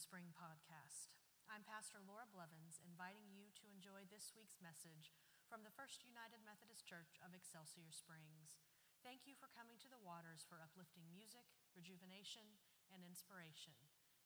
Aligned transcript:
Spring 0.00 0.32
podcast. 0.32 1.12
I'm 1.44 1.60
Pastor 1.60 2.00
Laura 2.00 2.24
Blevins, 2.24 2.80
inviting 2.80 3.28
you 3.36 3.52
to 3.52 3.68
enjoy 3.68 4.08
this 4.08 4.32
week's 4.32 4.56
message 4.56 5.12
from 5.44 5.60
the 5.60 5.76
First 5.76 6.00
United 6.00 6.40
Methodist 6.40 6.88
Church 6.88 7.20
of 7.20 7.36
Excelsior 7.36 7.92
Springs. 7.92 8.56
Thank 9.04 9.28
you 9.28 9.36
for 9.36 9.52
coming 9.52 9.76
to 9.84 9.92
the 9.92 10.00
waters 10.00 10.48
for 10.48 10.64
uplifting 10.64 11.04
music, 11.12 11.44
rejuvenation, 11.76 12.56
and 12.88 13.04
inspiration. 13.04 13.76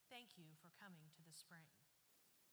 Thank 0.07 0.39
you 0.39 0.55
for 0.63 0.71
coming 0.79 1.11
to 1.19 1.27
the 1.27 1.35
spring. 1.35 1.67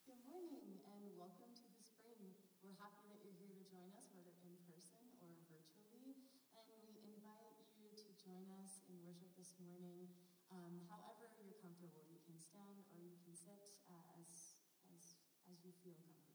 Good 0.02 0.26
morning 0.26 0.82
and 0.82 1.14
welcome 1.14 1.54
to 1.54 1.70
the 1.78 1.86
spring. 1.86 2.34
We're 2.58 2.74
happy 2.82 3.06
that 3.06 3.22
you're 3.22 3.38
here 3.38 3.54
to 3.54 3.62
join 3.70 3.94
us, 3.94 4.10
whether 4.18 4.34
in 4.42 4.58
person 4.66 5.06
or 5.22 5.30
virtually. 5.46 6.18
And 6.58 6.90
we 6.90 7.06
invite 7.06 7.70
you 7.78 7.86
to 7.86 8.10
join 8.18 8.50
us 8.66 8.82
in 8.90 8.98
worship 9.06 9.30
this 9.38 9.54
morning. 9.62 10.10
Um, 10.52 10.84
however, 10.92 11.32
you're 11.40 11.56
comfortable. 11.58 12.04
You 12.12 12.20
can 12.28 12.36
stand 12.38 12.84
or 12.92 13.00
you 13.00 13.16
can 13.24 13.34
sit 13.34 13.72
uh, 13.88 14.20
as, 14.20 14.60
as, 14.92 15.16
as 15.48 15.64
you 15.64 15.72
feel 15.82 15.96
comfortable. 16.04 16.31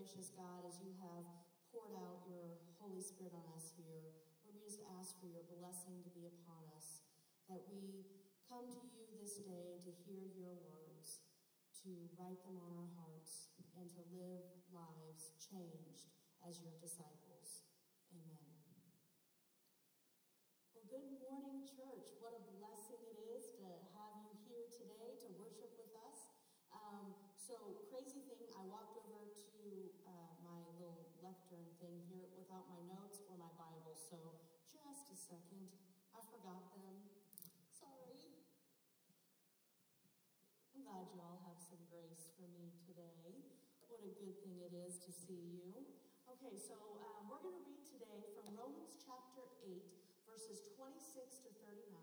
Gracious 0.00 0.32
God, 0.32 0.64
as 0.64 0.80
you 0.80 0.96
have 1.04 1.28
poured 1.68 1.92
out 1.92 2.24
your 2.24 2.56
Holy 2.80 3.04
Spirit 3.04 3.36
on 3.36 3.44
us 3.52 3.68
here, 3.76 4.00
Lord, 4.00 4.16
we 4.48 4.56
just 4.56 4.80
ask 4.96 5.12
for 5.20 5.28
your 5.28 5.44
blessing 5.60 6.00
to 6.00 6.08
be 6.16 6.24
upon 6.24 6.64
us, 6.72 7.04
that 7.52 7.60
we 7.68 8.08
come 8.48 8.64
to 8.64 8.80
you 8.96 9.04
this 9.20 9.44
day 9.44 9.76
to 9.84 9.92
hear 10.08 10.24
your 10.40 10.56
words, 10.72 11.20
to 11.84 11.92
write 12.16 12.40
them 12.48 12.56
on 12.64 12.72
our 12.80 12.88
hearts, 12.96 13.52
and 13.76 13.92
to 13.92 14.00
live 14.16 14.48
lives 14.72 15.36
changed 15.36 16.08
as 16.48 16.64
your 16.64 16.72
disciples. 16.80 17.68
Amen. 18.16 18.40
Well, 20.72 20.88
good 20.88 21.12
morning, 21.28 21.68
church. 21.68 22.08
What 22.24 22.40
a 22.40 22.42
blessing 22.56 23.04
it 23.04 23.20
is 23.36 23.52
to 23.60 23.68
have 24.00 24.16
you 24.24 24.32
here 24.48 24.64
today 24.72 25.20
to 25.20 25.36
worship 25.36 25.76
with 25.76 25.92
us. 26.08 26.24
Um, 26.72 27.12
so, 27.36 27.84
crazy 27.92 28.24
thing, 28.24 28.48
I 28.56 28.64
walked 28.64 28.96
over 29.04 29.28
to 29.28 29.49
little 31.50 31.66
lectern 31.66 31.82
thing 31.82 31.98
here 32.06 32.30
without 32.38 32.62
my 32.70 32.78
notes 32.86 33.18
or 33.26 33.34
my 33.34 33.50
Bible. 33.58 33.98
So, 33.98 34.14
just 34.70 35.10
a 35.10 35.18
second. 35.18 35.66
I 36.14 36.22
forgot 36.30 36.70
them. 36.78 37.10
Sorry. 37.74 38.22
I'm 40.70 40.86
glad 40.86 41.10
you 41.10 41.18
all 41.18 41.42
have 41.50 41.58
some 41.58 41.82
grace 41.90 42.30
for 42.38 42.46
me 42.54 42.70
today. 42.86 43.34
What 43.90 43.98
a 44.06 44.14
good 44.14 44.38
thing 44.46 44.62
it 44.62 44.74
is 44.78 45.02
to 45.02 45.10
see 45.10 45.58
you. 45.58 45.74
Okay, 46.30 46.54
so 46.54 46.78
um, 47.18 47.26
we're 47.26 47.42
going 47.42 47.58
to 47.58 47.66
read 47.66 47.82
today 47.82 48.22
from 48.38 48.54
Romans 48.54 48.94
chapter 49.02 49.42
8, 49.66 49.74
verses 50.30 50.62
26 50.78 51.02
to 51.42 51.50
39. 51.66 51.98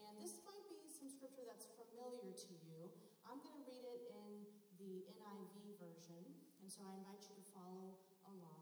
And 0.00 0.16
this 0.16 0.40
might 0.48 0.64
be 0.72 0.88
some 0.88 1.12
scripture 1.12 1.44
that's 1.44 1.68
familiar 1.76 2.32
to 2.32 2.52
you. 2.64 2.88
I'm 3.28 3.36
going 3.44 3.60
to 3.60 3.64
read 3.68 3.84
it 3.84 4.08
in 4.16 4.48
the 4.80 5.04
NIV 5.12 5.76
version, 5.76 6.24
and 6.64 6.68
so 6.72 6.88
I 6.88 6.96
invite 6.96 7.20
you 7.28 7.36
to 7.36 7.46
follow 7.52 8.00
along. 8.24 8.61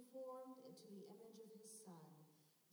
conformed 0.11 0.59
into 0.67 0.83
the 0.91 1.07
image 1.07 1.39
of 1.39 1.47
His 1.55 1.71
Son, 1.87 2.03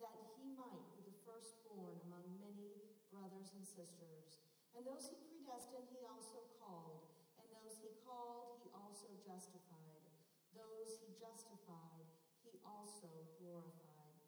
that 0.02 0.10
He 0.34 0.50
might 0.58 0.82
be 0.90 1.06
the 1.06 1.14
firstborn 1.22 1.94
among 2.10 2.26
many 2.42 2.82
brothers 3.14 3.54
and 3.54 3.62
sisters. 3.62 4.42
And 4.74 4.82
those 4.82 5.06
he 5.06 5.22
predestined, 5.22 5.86
he 5.94 6.02
also 6.02 6.42
called. 6.58 7.06
And 7.38 7.46
those 7.54 7.78
he 7.78 7.94
called, 8.02 8.58
he 8.66 8.74
also 8.74 9.06
justified. 9.22 10.02
Those 10.50 10.98
he 10.98 11.14
justified, 11.14 12.10
he 12.42 12.58
also 12.66 13.10
glorified. 13.38 14.18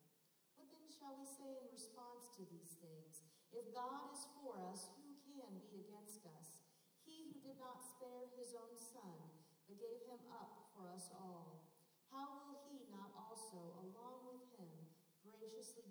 What 0.54 0.70
then 0.70 0.86
shall 0.86 1.18
we 1.18 1.26
say 1.26 1.50
in 1.50 1.66
response 1.74 2.30
to 2.38 2.46
these 2.46 2.78
things? 2.78 3.26
If 3.50 3.74
God 3.74 4.06
is 4.14 4.22
for 4.38 4.54
us, 4.70 4.86
who 5.02 5.18
can 5.34 5.50
be 5.66 5.82
against 5.82 6.22
us? 6.30 6.62
He 7.02 7.26
who 7.26 7.42
did 7.42 7.58
not 7.58 7.82
spare 7.82 8.30
his 8.38 8.54
own 8.54 8.78
son, 8.78 9.18
but 9.66 9.82
gave 9.82 10.06
him 10.06 10.22
up 10.30 10.70
for 10.78 10.86
us 10.94 11.10
all, 11.18 11.70
how 12.10 12.42
will 12.42 12.58
he 12.66 12.90
not 12.90 13.14
also, 13.14 13.70
along 13.86 14.26
with 14.26 14.42
him, 14.58 14.74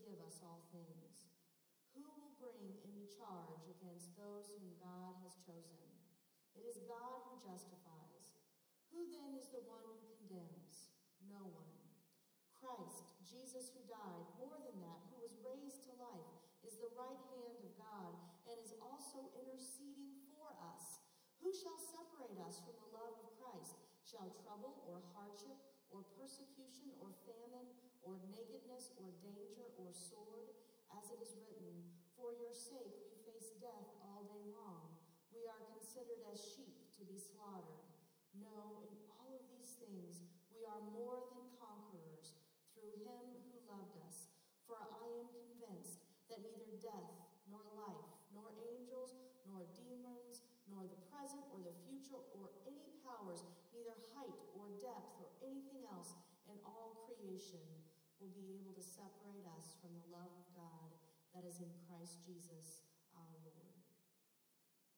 give 0.05 0.21
us 0.21 0.43
all 0.45 0.67
things? 0.69 1.33
Who 1.97 2.05
will 2.05 2.35
bring 2.37 2.77
any 2.85 3.09
charge 3.09 3.65
against 3.65 4.13
those 4.13 4.53
whom 4.53 4.77
God 4.77 5.17
has 5.25 5.35
chosen? 5.41 5.89
It 6.53 6.67
is 6.67 6.85
God 6.85 7.25
who 7.25 7.41
justifies. 7.41 8.37
Who 8.93 9.09
then 9.09 9.37
is 9.37 9.49
the 9.49 9.65
one 9.65 9.85
who 9.85 9.97
condemns? 10.05 10.93
No 11.25 11.41
one. 11.49 11.73
Christ, 12.59 13.15
Jesus 13.23 13.71
who 13.71 13.81
died, 13.87 14.27
more 14.35 14.59
than 14.59 14.77
that, 14.83 14.99
who 15.09 15.23
was 15.23 15.39
raised 15.41 15.87
to 15.87 15.95
life, 15.95 16.33
is 16.67 16.75
the 16.77 16.91
right 16.99 17.23
hand 17.31 17.55
of 17.63 17.71
God 17.79 18.13
and 18.51 18.57
is 18.59 18.75
also 18.83 19.31
interceding 19.39 20.19
for 20.35 20.51
us. 20.75 20.99
Who 21.39 21.55
shall 21.55 21.79
separate 21.79 22.35
us 22.43 22.59
from 22.59 22.75
the 22.83 22.91
love 22.91 23.15
of 23.23 23.31
Christ? 23.39 23.79
Shall 24.03 24.27
trouble 24.43 24.83
or 24.89 24.99
hardship 25.15 25.55
or 25.89 26.03
persecution 26.19 26.91
or 26.99 27.15
famine 27.23 27.69
or 28.09 28.17
nakedness 28.33 28.89
or 28.97 29.13
danger 29.21 29.69
or 29.77 29.93
sword? 29.93 30.49
As 30.89 31.05
it 31.13 31.21
is 31.21 31.37
written, 31.45 31.85
For 32.17 32.33
your 32.33 32.49
sake 32.49 32.97
we 33.05 33.21
face 33.21 33.53
death 33.61 33.85
all 34.01 34.25
day 34.25 34.49
long. 34.49 34.97
We 35.29 35.45
are 35.45 35.61
considered 35.77 36.25
as 36.33 36.41
sheep 36.41 36.89
to 36.97 37.05
be 37.05 37.21
slaughtered. 37.21 37.85
No, 38.33 38.81
in 38.89 38.97
all 39.13 39.37
of 39.37 39.45
these 39.53 39.77
things 39.77 40.25
we 40.49 40.65
are 40.65 40.81
more 40.89 41.21
than 41.29 41.53
conquerors 41.61 42.33
through 42.73 42.97
him 43.05 43.45
who 43.45 43.61
loved 43.69 43.93
us. 44.01 44.33
For 44.65 44.81
I 44.81 45.05
am 45.21 45.29
convinced 45.29 46.01
that 46.33 46.41
neither 46.41 46.81
death, 46.81 47.13
nor 47.45 47.61
life, 47.77 48.09
nor 48.33 48.49
angels, 48.73 49.13
nor 49.45 49.61
demons, 49.77 50.41
nor 50.65 50.81
the 50.89 51.01
present 51.13 51.45
or 51.53 51.61
the 51.61 51.77
future, 51.85 52.21
or 52.33 52.49
any 52.65 52.89
powers, 53.05 53.45
neither 53.69 53.93
height 54.17 54.37
or 54.57 54.73
depth 54.81 55.13
or 55.21 55.29
anything 55.45 55.85
else 55.93 56.17
in 56.49 56.57
all 56.65 57.05
creation 57.05 57.61
will 58.19 58.35
be 58.35 58.51
able 58.59 58.75
to 58.75 58.83
separate 58.83 59.47
us 59.55 59.79
from 59.79 59.95
the 59.95 60.11
love 60.11 60.31
of 60.35 60.47
God 60.51 60.91
that 61.31 61.47
is 61.47 61.63
in 61.63 61.71
Christ 61.87 62.19
Jesus 62.27 62.83
our 63.15 63.31
Lord. 63.47 63.71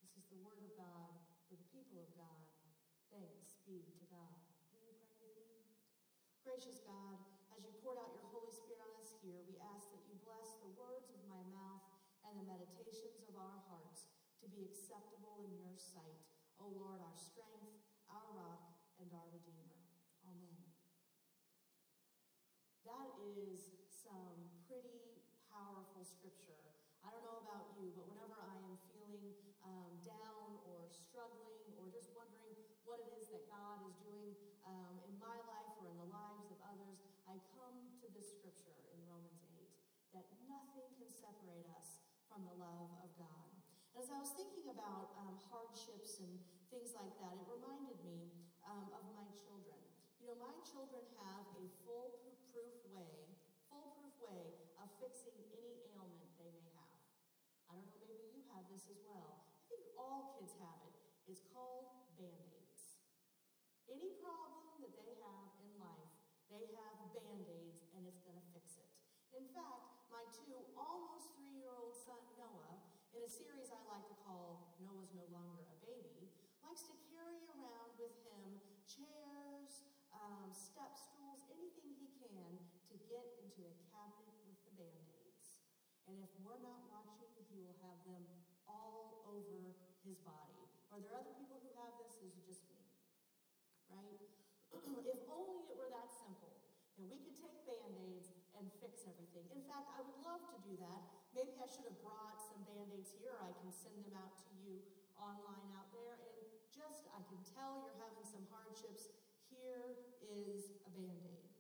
This 0.02 0.18
is 0.18 0.26
the 0.34 0.42
word 0.42 0.58
of 0.66 0.74
God 0.74 1.14
for 1.46 1.54
the 1.54 1.70
people 1.70 2.02
of 2.02 2.10
God. 2.18 2.42
Thanks 3.14 3.62
be 3.70 3.86
to 3.86 4.06
God. 4.10 4.42
Will 4.74 4.82
you 4.90 4.98
pray 5.14 5.30
with 5.38 5.54
me? 5.54 5.70
Gracious 6.42 6.82
God, 6.82 7.22
as 7.54 7.62
you 7.62 7.78
poured 7.86 8.02
out 8.02 8.18
your 8.18 8.26
Holy 8.34 8.50
Spirit 8.50 8.82
on 8.82 8.98
us 8.98 9.14
here, 9.22 9.46
we 9.46 9.62
ask 9.70 9.94
that 9.94 10.02
you 10.10 10.18
bless 10.26 10.58
the 10.58 10.74
words 10.74 11.14
of 11.14 11.22
my 11.30 11.46
mouth 11.54 11.86
and 12.26 12.42
the 12.42 12.50
meditations 12.50 13.22
of 13.30 13.38
our 13.38 13.62
hearts 13.70 14.10
to 14.42 14.50
be 14.50 14.66
acceptable 14.66 15.46
in 15.46 15.54
your 15.62 15.78
sight. 15.78 16.26
O 16.58 16.74
Lord, 16.74 16.98
our 17.06 17.18
strength, 17.18 17.86
our 18.10 18.26
rock, 18.34 18.74
and 18.98 19.10
our 19.14 19.30
Redeemer. 19.30 19.78
Amen. 20.26 20.58
That 22.86 23.14
is 23.38 23.72
some 23.88 24.36
pretty 24.68 25.24
powerful 25.48 26.04
scripture. 26.04 26.60
I 27.02 27.10
don't 27.12 27.24
know 27.24 27.40
about 27.44 27.72
you, 27.80 27.92
but 27.96 28.08
whenever 28.12 28.36
I 28.36 28.56
am 28.68 28.76
feeling 28.92 29.36
um, 29.64 29.92
down 30.04 30.60
or 30.68 30.90
struggling 30.92 31.72
or 31.80 31.88
just 31.92 32.12
wondering 32.12 32.56
what 32.84 33.00
it 33.00 33.10
is 33.20 33.32
that 33.32 33.48
God 33.48 33.82
is 33.88 33.96
doing 34.04 34.36
um, 34.68 35.00
in 35.08 35.16
my 35.18 35.38
life 35.48 35.74
or 35.80 35.88
in 35.90 35.98
the 35.98 36.10
lives 36.12 36.52
of 36.52 36.60
others, 36.68 37.00
I 37.30 37.40
come 37.56 37.78
to 38.04 38.08
this 38.12 38.36
scripture 38.36 38.78
in 38.92 39.00
Romans 39.08 39.42
8 39.56 39.72
that 40.18 40.28
nothing 40.52 40.88
can 41.00 41.08
separate 41.08 41.68
us 41.80 42.04
from 42.28 42.44
the 42.48 42.56
love 42.60 42.92
of 43.04 43.10
God. 43.16 43.48
And 43.96 44.00
As 44.04 44.12
I 44.12 44.20
was 44.20 44.32
thinking 44.36 44.72
about 44.72 45.16
um, 45.20 45.36
hardships 45.52 46.20
and 46.24 46.32
things 46.72 46.96
like 46.96 47.12
that, 47.20 47.36
it 47.36 47.48
reminded 47.48 48.00
me 48.08 48.32
um, 48.68 48.88
of 48.96 49.04
my 49.12 49.28
children. 49.36 49.80
You 50.20 50.32
know, 50.32 50.38
my 50.40 50.56
children 50.64 51.02
have 51.20 51.44
a 51.60 51.66
foolproof 51.84 52.78
way, 52.94 53.28
foolproof 53.68 54.16
way 54.22 54.44
of 54.80 54.88
fixing 55.02 55.36
any 55.52 55.76
ailment 55.92 56.30
they 56.40 56.52
may 56.56 56.72
have. 56.78 56.96
I 57.68 57.76
don't 57.76 57.90
know, 57.90 58.00
maybe 58.06 58.32
you 58.32 58.44
have 58.56 58.64
this 58.72 58.81
as 58.92 59.00
well. 59.08 59.48
I 59.48 59.72
think 59.72 59.88
all 59.96 60.36
kids 60.36 60.52
have 60.60 60.80
it. 60.84 60.96
It's 61.32 61.48
called 61.56 61.88
band-aids. 62.20 63.00
Any 63.88 64.20
problem 64.20 64.84
that 64.84 64.92
they 65.00 65.16
have 65.24 65.48
in 65.64 65.72
life, 65.80 66.12
they 66.52 66.68
have 66.76 67.00
band-aids 67.16 67.88
and 67.96 68.04
it's 68.04 68.20
going 68.20 68.36
to 68.36 68.48
fix 68.52 68.76
it. 68.76 68.92
In 69.32 69.48
fact, 69.56 70.12
my 70.12 70.28
two 70.36 70.60
almost 70.76 71.32
three-year-old 71.40 71.96
son, 71.96 72.20
Noah, 72.36 72.84
in 73.16 73.24
a 73.24 73.32
series 73.32 73.72
I 73.72 73.80
like 73.88 74.04
to 74.12 74.18
call 74.28 74.76
Noah's 74.84 75.16
No 75.16 75.24
Longer 75.32 75.64
a 75.64 75.78
Baby, 75.88 76.28
likes 76.60 76.84
to 76.92 76.96
carry 77.16 77.48
around 77.48 77.96
with 77.96 78.12
him 78.28 78.60
chairs, 78.92 79.88
um, 80.12 80.52
step 80.52 81.00
stools, 81.00 81.48
anything 81.48 81.96
he 81.96 82.12
can 82.20 82.60
to 82.92 82.96
get 83.08 83.24
into 83.40 83.64
a 83.64 83.76
cabinet 83.88 84.36
with 84.44 84.60
the 84.68 84.76
band-aids. 84.76 85.56
And 86.12 86.20
if 86.20 86.32
we're 86.44 86.60
not 86.60 86.92
watching, 86.92 87.32
he 87.52 87.60
will 87.64 87.80
have 87.84 88.00
them 88.04 88.41
over 89.32 89.76
his 90.04 90.20
body. 90.22 90.60
Are 90.92 91.00
there 91.00 91.16
other 91.16 91.32
people 91.40 91.64
who 91.64 91.72
have 91.80 91.96
this? 92.04 92.20
Is 92.20 92.36
it 92.36 92.44
just 92.44 92.68
me? 92.68 92.84
Right? 93.88 94.20
if 94.76 95.22
only 95.32 95.64
it 95.72 95.76
were 95.80 95.92
that 95.92 96.12
simple. 96.12 96.52
And 97.00 97.08
we 97.08 97.18
could 97.24 97.40
take 97.40 97.56
band-aids 97.64 98.36
and 98.60 98.68
fix 98.84 99.08
everything. 99.08 99.48
In 99.56 99.64
fact, 99.66 99.88
I 99.96 100.04
would 100.04 100.20
love 100.22 100.44
to 100.52 100.60
do 100.68 100.76
that, 100.84 101.02
maybe 101.32 101.56
I 101.58 101.66
should 101.66 101.88
have 101.88 102.00
brought 102.04 102.38
some 102.44 102.62
band 102.68 102.92
aids 102.92 103.16
here. 103.18 103.40
I 103.40 103.56
can 103.64 103.72
send 103.72 104.04
them 104.04 104.14
out 104.20 104.36
to 104.36 104.52
you 104.60 104.84
online 105.16 105.72
out 105.74 105.90
there. 105.96 106.20
And 106.20 106.38
just, 106.70 107.08
I 107.16 107.24
can 107.26 107.42
tell 107.44 107.88
you're 107.88 108.00
having 108.00 108.28
some 108.28 108.44
hardships. 108.52 109.12
Here 109.48 109.98
is 110.24 110.78
a 110.88 110.92
band 110.92 111.24
aid. 111.26 111.52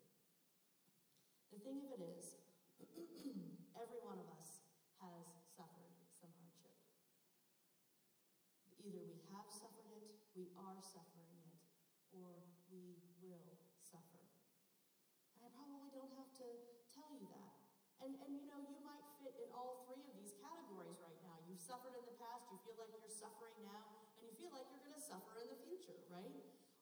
The 1.51 1.59
thing 1.59 1.83
of 1.83 1.91
it 1.91 2.03
is, 2.03 2.39
every 3.81 3.97
one 4.05 4.21
of 4.21 4.29
us 4.37 4.61
has 5.01 5.25
suffered 5.57 5.89
some 6.13 6.29
hardship. 6.37 6.77
Either 8.85 9.03
we 9.03 9.19
have 9.35 9.49
suffered 9.51 9.89
it, 9.89 10.15
we 10.37 10.53
are 10.55 10.79
suffering 10.79 11.35
it, 11.43 11.59
or 12.15 12.45
we 12.71 12.95
will 13.19 13.59
suffer. 13.83 14.23
And 15.35 15.43
I 15.43 15.51
probably 15.51 15.91
don't 15.91 16.15
have 16.15 16.31
to 16.39 16.47
tell 16.95 17.11
you 17.17 17.27
that. 17.35 17.51
And, 17.99 18.15
and 18.21 18.31
you 18.37 18.47
know, 18.47 18.63
you 18.63 18.79
might 18.85 19.03
fit 19.19 19.35
in 19.43 19.51
all 19.51 19.83
three 19.91 20.07
of 20.07 20.15
these 20.15 20.37
categories 20.39 21.03
right 21.03 21.19
now. 21.25 21.35
You've 21.49 21.50
suffered 21.61 21.93
in 21.93 22.01
the 22.09 22.17
past, 22.17 22.49
you 22.49 22.57
feel 22.65 22.73
like 22.81 22.89
you're 22.89 23.13
suffering 23.13 23.53
now, 23.61 23.85
and 24.17 24.25
you 24.25 24.33
feel 24.33 24.49
like 24.49 24.65
you're 24.73 24.81
going 24.81 24.97
to 24.97 25.05
suffer 25.05 25.37
in 25.37 25.47
the 25.53 25.61
future, 25.61 25.95
right? 26.09 26.33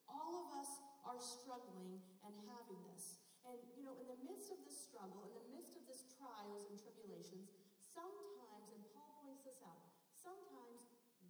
All 0.07 0.39
of 0.39 0.47
us 0.55 0.71
are 1.03 1.19
struggling 1.19 1.99
and 2.23 2.33
having 2.47 2.79
this. 2.87 3.19
And, 3.43 3.59
you 3.75 3.83
know, 3.83 3.99
in 3.99 4.07
the 4.07 4.19
midst 4.23 4.55
of 4.55 4.59
this 4.63 4.79
struggle, 4.79 5.27
in 5.27 5.35
the 5.35 5.47
midst 5.51 5.75
of 5.75 5.83
this 5.83 6.07
trials 6.15 6.63
and 6.71 6.79
tribulations, 6.79 7.51
sometimes, 7.91 8.71
and 8.71 8.81
Paul 8.95 9.19
points 9.19 9.43
this 9.43 9.59
out, 9.67 9.83
sometimes 10.15 10.79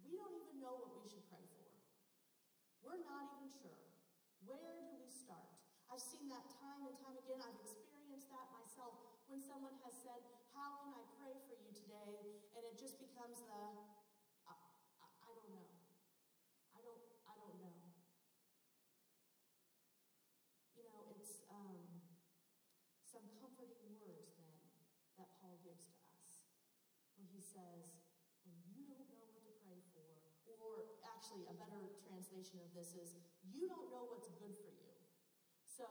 we 0.06 0.14
don't 0.14 0.34
even 0.34 0.62
know 0.62 0.78
what 0.78 1.02
we 1.02 1.10
should 1.10 1.26
pray 1.26 1.42
for. 1.54 1.66
We're 2.86 3.02
not 3.02 3.26
even 3.34 3.50
sure. 3.50 3.82
Where 4.46 4.78
do 4.78 4.94
we 4.94 5.10
start? 5.10 5.50
I've 5.90 6.02
seen 6.02 6.30
that 6.30 6.46
time 6.62 6.86
and 6.86 6.94
time 7.02 7.18
again. 7.18 7.42
I've 7.42 7.60
experienced 7.66 8.30
that 8.30 8.46
myself 8.54 8.94
when 9.30 9.42
someone 9.42 9.74
has 9.86 9.94
said, 10.02 10.18
How 10.54 10.82
can 10.82 10.90
I 10.94 11.02
pray 11.18 11.34
for 11.46 11.54
you 11.54 11.70
today? 11.70 12.14
And 12.58 12.62
it 12.66 12.74
just 12.78 12.98
becomes 13.20 13.44
the, 13.52 13.60
I, 14.48 14.56
I, 14.96 15.28
don't 15.28 15.52
know. 15.52 15.68
I 16.72 16.80
don't, 16.80 17.04
I 17.28 17.36
don't 17.36 17.52
know. 17.60 17.76
You 20.72 20.88
know, 20.88 21.04
it's 21.12 21.44
um, 21.52 21.84
some 23.04 23.28
comforting 23.36 24.00
words 24.00 24.32
then 24.40 24.56
that 25.20 25.28
Paul 25.36 25.60
gives 25.60 25.84
to 25.84 26.00
us 26.16 26.48
when 27.20 27.28
he 27.28 27.44
says, 27.44 27.92
When 28.48 28.56
you 28.72 28.88
don't 28.88 29.04
know 29.12 29.28
what 29.28 29.44
to 29.44 29.52
pray 29.68 29.84
for, 29.92 30.16
or 30.56 30.96
actually, 31.04 31.44
a 31.44 31.56
better 31.60 32.00
translation 32.00 32.56
of 32.64 32.72
this 32.72 32.96
is, 32.96 33.20
You 33.44 33.68
don't 33.68 33.92
know 33.92 34.08
what's 34.08 34.32
good 34.40 34.56
for 34.64 34.72
you. 34.72 34.96
So, 35.68 35.84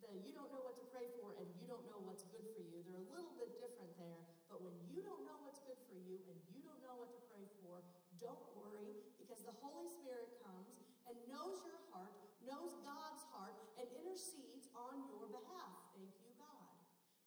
the 0.00 0.16
you 0.24 0.32
don't 0.32 0.48
know 0.48 0.64
what 0.64 0.80
to 0.80 0.86
pray 0.88 1.12
for 1.20 1.36
and 1.36 1.44
you 1.60 1.68
don't 1.68 1.84
know 1.92 2.00
what's 2.08 2.24
good 2.32 2.46
for 2.56 2.62
you, 2.64 2.80
they're 2.88 3.04
a 3.04 3.12
little 3.12 3.36
bit 3.36 3.60
different 3.60 3.92
there. 4.00 4.24
But 4.48 4.64
when 4.64 4.74
you 4.88 5.04
don't 5.04 5.28
know 5.28 5.36
what's 5.44 5.60
good 5.60 5.76
for 5.84 5.87
you 6.06 6.22
and 6.30 6.38
you 6.50 6.62
don't 6.62 6.82
know 6.84 6.96
what 6.98 7.10
to 7.14 7.22
pray 7.34 7.46
for, 7.62 7.82
don't 8.22 8.46
worry 8.54 8.98
because 9.18 9.42
the 9.42 9.54
Holy 9.62 9.86
Spirit 9.90 10.38
comes 10.42 10.78
and 11.06 11.14
knows 11.30 11.62
your 11.62 11.78
heart, 11.94 12.14
knows 12.42 12.74
God's 12.82 13.22
heart, 13.34 13.54
and 13.78 13.86
intercedes 14.02 14.66
on 14.74 15.06
your 15.10 15.30
behalf. 15.30 15.74
Thank 15.94 16.14
you, 16.22 16.32
God. 16.38 16.74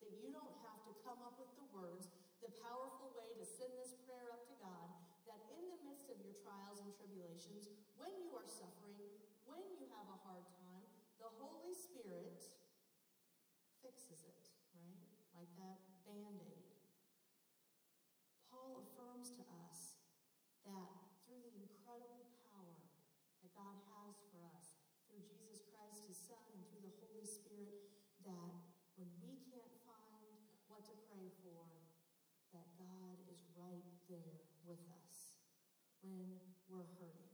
That 0.04 0.14
you 0.20 0.34
don't 0.34 0.58
have 0.66 0.82
to 0.90 0.94
come 1.06 1.20
up 1.24 1.40
with 1.40 1.52
the 1.56 1.68
words, 1.72 2.12
the 2.44 2.52
powerful 2.62 3.14
way 3.16 3.32
to 3.38 3.46
send 3.46 3.72
this 3.78 3.96
prayer 4.04 4.34
up 4.34 4.44
to 4.50 4.56
God, 4.60 4.90
that 5.30 5.42
in 5.56 5.64
the 5.72 5.80
midst 5.86 6.10
of 6.10 6.18
your 6.20 6.36
trials 6.42 6.82
and 6.82 6.92
tribulations, 6.98 7.70
when 7.96 8.12
you 8.20 8.34
are 8.34 8.50
suffering, 8.50 9.00
when 9.46 9.62
you 9.78 9.86
have 9.94 10.10
a 10.10 10.20
hard 10.26 10.46
time, 10.58 10.86
the 11.22 11.30
Holy 11.38 11.72
Spirit 11.78 12.42
fixes 13.86 14.26
it, 14.26 14.42
right? 14.74 15.02
Like 15.38 15.52
that 15.62 15.80
band 16.02 16.42
aid. 16.42 16.66
Paul 18.50 18.82
affirms 18.82 19.30
to 19.38 19.44
us 19.70 20.02
that 20.66 20.90
through 21.26 21.46
the 21.46 21.62
incredible 21.62 22.26
power 22.50 22.82
that 23.46 23.54
God 23.54 23.78
has 23.94 24.18
for 24.34 24.42
us, 24.50 24.82
through 25.10 25.24
Jesus 25.30 25.62
Christ, 25.70 26.10
his 26.10 26.18
Son, 26.18 26.42
and 26.58 26.62
through 26.70 26.90
the 26.90 26.96
Holy 27.06 27.26
Spirit, 27.26 27.86
that 28.26 28.58
when 28.98 29.10
we 29.22 29.38
can't 29.50 29.78
find 29.86 30.36
what 30.70 30.86
to 30.90 30.96
pray 31.10 31.30
for, 31.46 31.64
that 32.54 32.68
God 32.82 33.18
is 33.30 33.42
right 33.56 34.01
there 34.12 34.44
with 34.68 34.84
us 34.92 35.40
when 36.04 36.36
we're 36.68 36.92
hurting. 37.00 37.32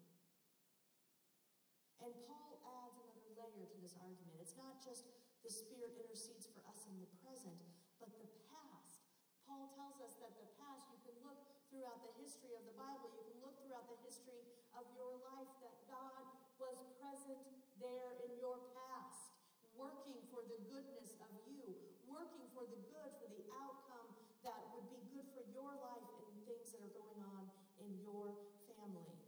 And 2.06 2.14
Paul 2.30 2.62
adds 2.62 3.02
another 3.02 3.34
layer 3.34 3.66
to 3.66 3.78
this 3.82 3.98
argument. 3.98 4.38
It's 4.38 4.54
not 4.54 4.78
just 4.86 5.10
the 5.42 5.50
Spirit 5.50 5.98
intercedes 5.98 6.46
for 6.46 6.62
us 6.70 6.86
in 6.86 7.02
the 7.02 7.10
present, 7.26 7.58
but 7.98 8.14
the 8.22 8.30
past. 8.46 9.02
Paul 9.50 9.74
tells 9.74 9.98
us 10.06 10.22
that 10.22 10.38
the 10.38 10.46
past, 10.62 10.86
you 10.94 11.02
can 11.02 11.18
look 11.26 11.42
throughout 11.74 11.98
the 12.06 12.14
history 12.22 12.54
of 12.54 12.62
the 12.70 12.78
Bible, 12.78 13.10
you 13.18 13.26
can 13.26 13.42
look 13.42 13.58
throughout 13.66 13.90
the 13.90 13.98
history 14.06 14.46
of 14.78 14.86
your 14.94 15.18
life 15.26 15.50
that 15.66 15.74
God 15.90 16.24
was 16.62 16.78
present 17.02 17.42
there 17.82 18.22
in 18.22 18.38
your 18.38 18.62
past, 18.78 19.34
working 19.74 20.22
for 20.30 20.46
the 20.46 20.62
goodness 20.70 21.18
of 21.26 21.34
you, 21.50 21.74
working 22.06 22.46
for 22.54 22.70
the 22.70 22.82
good, 22.94 23.12
for 23.18 23.30
the 23.34 23.46
outcome 23.66 24.14
that 24.46 24.62
would 24.74 24.88
be 24.88 25.02
good 25.12 25.28
for 25.34 25.44
your 25.52 25.76
life 25.82 26.08
and 26.24 26.34
things 26.48 26.72
that 26.72 26.80
are 26.80 26.96
going 26.96 27.20
on 27.36 27.44
in 27.84 27.92
your 28.00 28.32
family. 28.72 29.20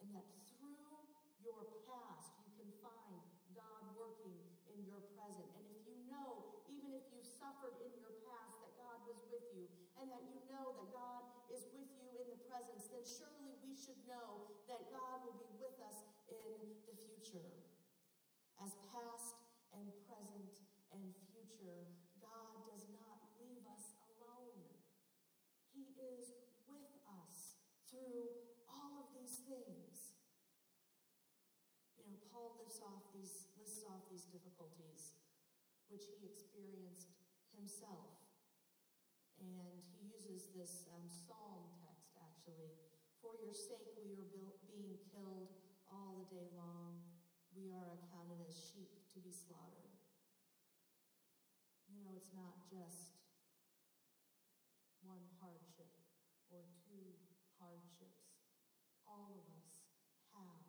And 0.00 0.08
that 0.16 0.26
through 0.48 0.80
your 1.44 1.62
past, 1.84 2.32
you 2.48 2.56
can 2.56 2.70
find 2.80 3.20
God 3.52 3.84
working 3.94 4.40
your 4.86 5.02
present. 5.14 5.48
And 5.58 5.66
if 5.70 5.82
you 5.86 5.98
know, 6.10 6.62
even 6.70 6.94
if 6.94 7.04
you've 7.14 7.28
suffered 7.28 7.76
in 7.82 7.92
your 7.98 8.14
past, 8.26 8.58
that 8.62 8.74
God 8.78 8.98
was 9.06 9.20
with 9.30 9.46
you, 9.54 9.66
and 10.00 10.10
that 10.10 10.22
you 10.26 10.38
know 10.50 10.74
that 10.74 10.88
God 10.90 11.22
is 11.52 11.66
with 11.70 11.90
you 12.02 12.10
in 12.18 12.26
the 12.32 12.40
presence, 12.50 12.90
then 12.90 13.04
surely 13.06 13.54
we 13.62 13.76
should 13.78 13.98
know 14.08 14.50
that 14.66 14.90
God 14.90 15.22
will 15.26 15.38
be 15.38 15.52
with 15.62 15.78
us 15.84 16.02
in 16.26 16.58
the 16.88 16.96
future. 16.96 17.50
As 18.58 18.74
past 18.94 19.38
and 19.74 19.86
present 20.06 20.62
and 20.94 21.02
future, 21.32 21.86
God 22.22 22.62
does 22.68 22.86
not 22.94 23.18
leave 23.40 23.64
us 23.66 23.96
alone. 24.06 24.62
He 25.74 25.94
is 25.98 26.30
with 26.68 26.92
us 27.08 27.58
through 27.88 28.30
all 28.70 29.02
of 29.02 29.08
these 29.16 29.42
things. 29.48 30.14
You 31.98 32.06
know, 32.06 32.18
Paul 32.30 32.58
lists 32.62 32.82
off 32.84 33.10
these 33.14 33.50
lists 33.58 33.86
off 33.86 34.06
these 34.10 34.26
difficulties 34.62 35.18
which 35.90 36.06
he 36.06 36.22
experienced 36.22 37.18
himself. 37.50 38.14
And 39.42 39.82
he 39.98 40.06
uses 40.06 40.54
this 40.54 40.86
um, 40.94 41.02
psalm 41.10 41.66
text 41.82 42.14
actually. 42.14 42.78
For 43.18 43.34
your 43.42 43.54
sake 43.54 43.90
we 43.98 44.14
are 44.14 44.22
being 44.70 44.94
killed 45.10 45.50
all 45.90 46.14
the 46.22 46.26
day 46.30 46.46
long. 46.54 47.02
We 47.58 47.74
are 47.74 47.98
accounted 47.98 48.38
as 48.46 48.54
sheep 48.54 49.02
to 49.12 49.18
be 49.18 49.34
slaughtered. 49.34 49.98
You 51.90 52.00
know, 52.06 52.14
it's 52.14 52.32
not 52.32 52.62
just 52.70 53.18
one 55.02 55.26
hardship 55.42 55.90
or 56.48 56.62
two 56.86 57.18
hardships. 57.58 58.30
All 59.04 59.36
of 59.36 59.44
us 59.58 59.68
have 60.32 60.64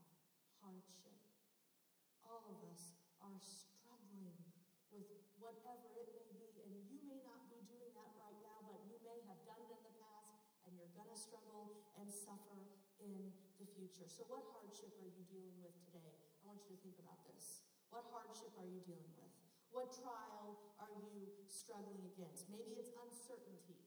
hardship. 0.60 1.15
All 2.27 2.43
of 2.51 2.60
us 2.67 2.97
are 3.23 3.39
struggling 3.39 4.36
with 4.91 5.08
whatever 5.39 5.95
it 5.95 6.12
may 6.36 6.43
be. 6.51 6.67
And 6.67 6.75
you 6.91 6.99
may 7.08 7.23
not 7.23 7.47
be 7.47 7.63
doing 7.71 7.95
that 7.95 8.12
right 8.19 8.39
now, 8.43 8.60
but 8.67 8.84
you 8.84 8.99
may 8.99 9.23
have 9.32 9.39
done 9.47 9.63
it 9.63 9.79
in 9.79 9.84
the 9.88 9.95
past, 10.03 10.43
to 11.13 11.21
struggle 11.21 11.69
and 12.02 12.10
suffer 12.10 12.58
in 12.97 13.13
the 13.62 13.69
future. 13.69 14.10
So, 14.10 14.26
what 14.26 14.41
hardship 14.49 14.89
are 14.97 15.06
you 15.13 15.21
dealing 15.30 15.54
with 15.62 15.78
today? 15.86 16.10
I 16.41 16.49
want 16.49 16.65
you 16.65 16.73
to 16.73 16.82
think 16.82 16.97
about 16.97 17.21
this. 17.30 17.62
What 17.93 18.10
hardship 18.10 18.49
are 18.58 18.65
you 18.65 18.82
dealing 18.82 19.13
with? 19.21 19.30
What 19.69 19.93
trial 19.93 20.58
are 20.82 20.93
you 21.06 21.30
struggling 21.45 22.02
against? 22.17 22.49
Maybe 22.49 22.73
it's 22.82 22.89
uncertainty. 22.97 23.78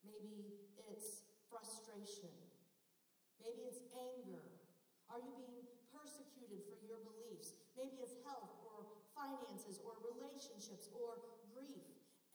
Maybe 0.00 0.64
it's 0.88 1.28
frustration. 1.52 2.32
Maybe 3.36 3.68
it's 3.68 3.84
anger. 3.92 4.48
Are 5.12 5.20
you 5.20 5.36
being 5.44 5.68
persecuted 5.92 6.64
for 6.72 6.88
your 6.88 7.04
beliefs? 7.04 7.52
Maybe 7.76 8.00
it's 8.00 8.16
health 8.24 8.64
or 8.64 8.88
finances 9.12 9.76
or 9.84 10.00
relationships 10.00 10.88
or 10.96 11.20
grief. 11.52 11.84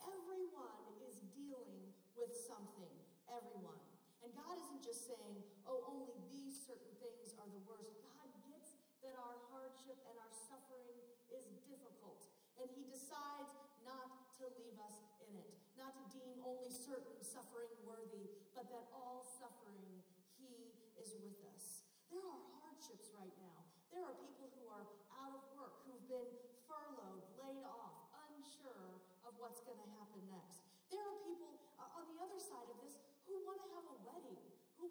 Everyone 0.06 0.93
is 1.10 1.17
dealing 1.34 1.89
with 2.13 2.38
something. 2.38 2.97
Everyone. 3.38 3.78
And 4.26 4.34
God 4.34 4.58
isn't 4.58 4.82
just 4.82 5.06
saying, 5.06 5.45
oh, 5.69 5.86
only 5.86 6.10
these 6.34 6.58
certain 6.58 6.89
things 6.97 7.38
are 7.38 7.45
the 7.54 7.62
worst. 7.69 8.02
God 8.02 8.34
gets 8.50 8.73
that 9.06 9.13
our 9.13 9.38
hardship 9.54 9.93
and 10.10 10.17
our 10.17 10.34
suffering 10.34 10.97
is 11.30 11.45
difficult. 11.69 12.26
And 12.58 12.65
He 12.73 12.89
decides 12.89 13.54
not 13.86 14.10
to 14.41 14.50
leave 14.58 14.82
us 14.82 15.06
in 15.21 15.38
it, 15.38 15.54
not 15.78 15.93
to 16.02 16.04
deem 16.10 16.41
only 16.41 16.73
certain 16.73 17.21
suffering 17.21 17.69
worthy, 17.86 18.26
but 18.58 18.65
that 18.73 18.89
all 18.89 19.21
suffering, 19.21 20.02
He 20.41 20.73
is 20.97 21.13
with 21.21 21.38
us. 21.54 21.86
There 22.10 22.26
are 22.26 22.41
hardships 22.58 23.13
right 23.13 23.38
now. 23.38 23.69
There 23.93 24.02
are 24.02 24.17
people 24.17 24.50
who 24.58 24.65
are 24.73 24.89
out 25.13 25.38
of 25.38 25.45
work, 25.54 25.86
who've 25.86 26.10
been 26.10 26.34
furloughed, 26.65 27.21
laid 27.38 27.62
off, 27.62 28.10
unsure 28.34 28.97
of 29.30 29.38
what's 29.38 29.62
going 29.62 29.78
to 29.78 29.89
happen 29.93 30.26
next. 30.26 30.65
There 30.89 31.06
are 31.06 31.21
people 31.21 31.47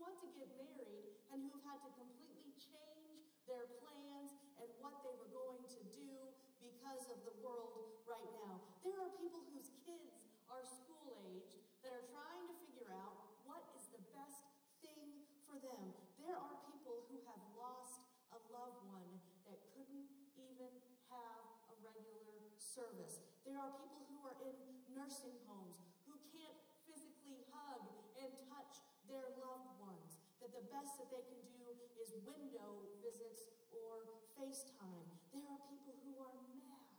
want 0.06 0.22
to 0.22 0.28
get 0.38 0.46
married 0.54 1.25
and 1.36 1.52
who've 1.52 1.68
had 1.68 1.76
to 1.84 1.92
completely 2.00 2.56
change 2.56 3.28
their 3.44 3.68
plans 3.84 4.32
and 4.56 4.68
what 4.80 5.04
they 5.04 5.12
were 5.20 5.28
going 5.28 5.60
to 5.68 5.84
do 5.92 6.32
because 6.64 7.04
of 7.12 7.20
the 7.28 7.36
world 7.44 8.00
right 8.08 8.24
now. 8.40 8.56
There 8.80 8.96
are 8.96 9.12
people 9.20 9.44
whose 9.52 9.68
kids 9.84 10.16
are 10.48 10.64
school 10.64 11.12
aged 11.28 11.60
that 11.84 11.92
are 11.92 12.08
trying 12.08 12.48
to 12.48 12.56
figure 12.64 12.88
out 12.88 13.44
what 13.44 13.60
is 13.76 13.84
the 13.92 14.00
best 14.16 14.48
thing 14.80 15.28
for 15.44 15.60
them. 15.60 15.92
There 16.16 16.40
are 16.40 16.56
people 16.72 17.04
who 17.12 17.20
have 17.28 17.42
lost 17.52 18.00
a 18.32 18.40
loved 18.48 18.80
one 18.88 19.20
that 19.44 19.60
couldn't 19.76 20.08
even 20.40 20.72
have 21.12 21.44
a 21.68 21.74
regular 21.84 22.48
service. 22.56 23.20
There 23.44 23.60
are 23.60 23.76
people 23.76 24.08
who 24.08 24.24
are 24.24 24.40
in 24.40 24.56
nursing 24.96 25.36
homes 25.44 25.84
who 26.08 26.16
can't 26.32 26.56
physically 26.88 27.44
hug 27.52 27.84
and 28.24 28.32
touch 28.48 28.80
their 29.04 29.36
loved 29.36 29.76
ones. 29.84 30.16
That 30.42 30.52
the 30.52 30.65
best 30.76 31.00
that 31.00 31.08
they 31.08 31.24
can 31.24 31.40
do 31.56 31.72
is 31.96 32.12
window 32.28 32.84
visits 33.00 33.48
or 33.72 34.20
FaceTime. 34.36 35.08
There 35.32 35.48
are 35.48 35.62
people 35.72 35.96
who 36.04 36.20
are 36.20 36.36
mad, 36.52 36.92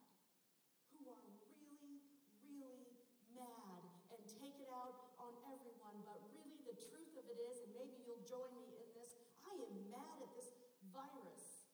who 0.98 1.06
are 1.06 1.22
really, 1.38 2.02
really 2.42 2.90
mad 3.38 3.82
and 4.10 4.18
take 4.42 4.58
it 4.58 4.74
out 4.74 5.14
on 5.22 5.30
everyone. 5.54 6.02
But 6.10 6.26
really, 6.34 6.58
the 6.66 6.74
truth 6.90 7.14
of 7.22 7.30
it 7.30 7.38
is, 7.38 7.62
and 7.70 7.78
maybe 7.78 8.02
you'll 8.02 8.26
join 8.26 8.50
me 8.58 8.82
in 8.82 8.90
this, 8.98 9.14
I 9.46 9.54
am 9.54 9.94
mad 9.94 10.26
at 10.26 10.34
this 10.34 10.58
virus. 10.90 11.70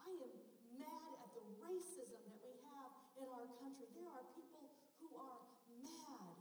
I 0.00 0.16
am 0.16 0.32
mad 0.80 1.12
at 1.28 1.30
the 1.36 1.44
racism 1.60 2.24
that 2.24 2.40
we 2.40 2.56
have 2.72 2.92
in 3.20 3.28
our 3.28 3.52
country. 3.60 3.92
There 3.92 4.08
are 4.08 4.24
people 4.32 4.72
who 4.96 5.12
are 5.20 5.44
mad. 5.84 6.40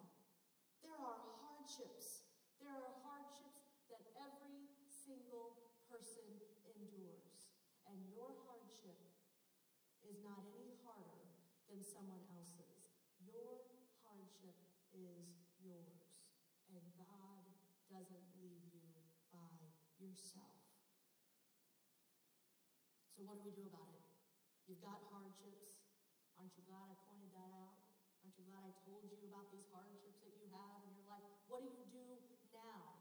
There 0.79 0.95
are 0.95 1.19
hardships. 1.43 2.23
There 2.63 2.71
are 2.71 2.95
hardships 3.03 3.67
that 3.91 3.99
every 4.15 4.63
single 5.03 5.59
person 5.91 6.25
endures. 6.63 7.51
And 7.91 7.99
your 8.13 8.32
hardship 8.45 8.97
is 10.06 10.21
not 10.21 10.45
any 10.54 10.78
harder 10.86 11.26
than 11.69 11.82
someone 11.82 12.21
else's. 12.34 12.93
Your 13.26 13.65
hardship 14.06 14.58
is 14.93 15.34
yours. 15.62 16.06
And 16.69 16.84
God 16.97 17.45
doesn't 17.89 18.28
leave 18.38 18.65
you 18.69 18.86
by 19.34 19.58
yourself. 20.02 20.63
So, 23.13 23.21
what 23.26 23.38
do 23.38 23.43
we 23.45 23.54
do 23.54 23.65
about 23.69 23.93
it? 23.93 24.06
You've 24.65 24.82
got 24.82 24.97
hardships. 25.12 25.78
Aren't 26.39 26.56
you 26.58 26.63
glad 26.65 26.88
I 26.89 26.97
pointed 27.06 27.30
that 27.36 27.52
out? 27.62 27.78
Aren't 28.23 28.36
you 28.39 28.45
glad 28.47 28.63
I 28.63 28.73
told 28.88 29.06
you 29.06 29.19
about 29.28 29.52
these 29.54 29.67
hardships 29.69 30.23
that 30.23 30.34
you 30.39 30.47
have? 30.49 30.82
in 30.88 30.95
your 30.97 31.08
life? 31.08 31.23
what 31.52 31.62
do 31.62 31.69
you 31.69 31.86
do 31.93 32.08
now? 32.56 32.97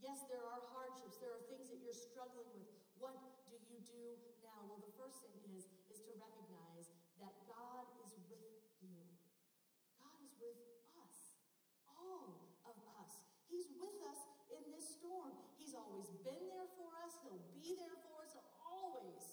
Yes, 0.00 0.24
there 0.32 0.40
are 0.40 0.64
hardships. 0.72 1.20
There 1.20 1.34
are 1.34 1.44
things 1.52 1.68
that 1.68 1.82
you're 1.84 1.96
struggling 1.96 2.48
with. 2.56 2.72
What 2.96 3.14
do 3.52 3.58
you 3.68 3.84
do 3.84 4.16
now? 4.40 4.64
Well, 4.64 4.80
the 4.80 4.94
first 4.96 5.20
thing 5.20 5.36
is, 5.52 5.68
is 5.92 6.00
to 6.08 6.12
recognize 6.16 6.88
that 7.20 7.36
God 7.44 7.84
is 8.00 8.16
with 8.32 8.48
you. 8.80 8.96
God 10.00 10.16
is 10.24 10.32
with 10.40 10.56
us. 10.96 11.18
All 12.00 12.56
of 12.64 12.76
us. 12.96 13.12
He's 13.52 13.68
with 13.76 13.98
us 14.08 14.20
in 14.48 14.62
this 14.72 14.96
storm. 14.96 15.36
He's 15.60 15.76
always 15.76 16.08
been 16.24 16.48
there 16.48 16.70
for 16.80 16.88
us. 17.04 17.12
He'll 17.20 17.44
be 17.52 17.76
there 17.76 18.00
for 18.08 18.24
us. 18.24 18.32
He'll 18.32 18.56
always 18.64 19.24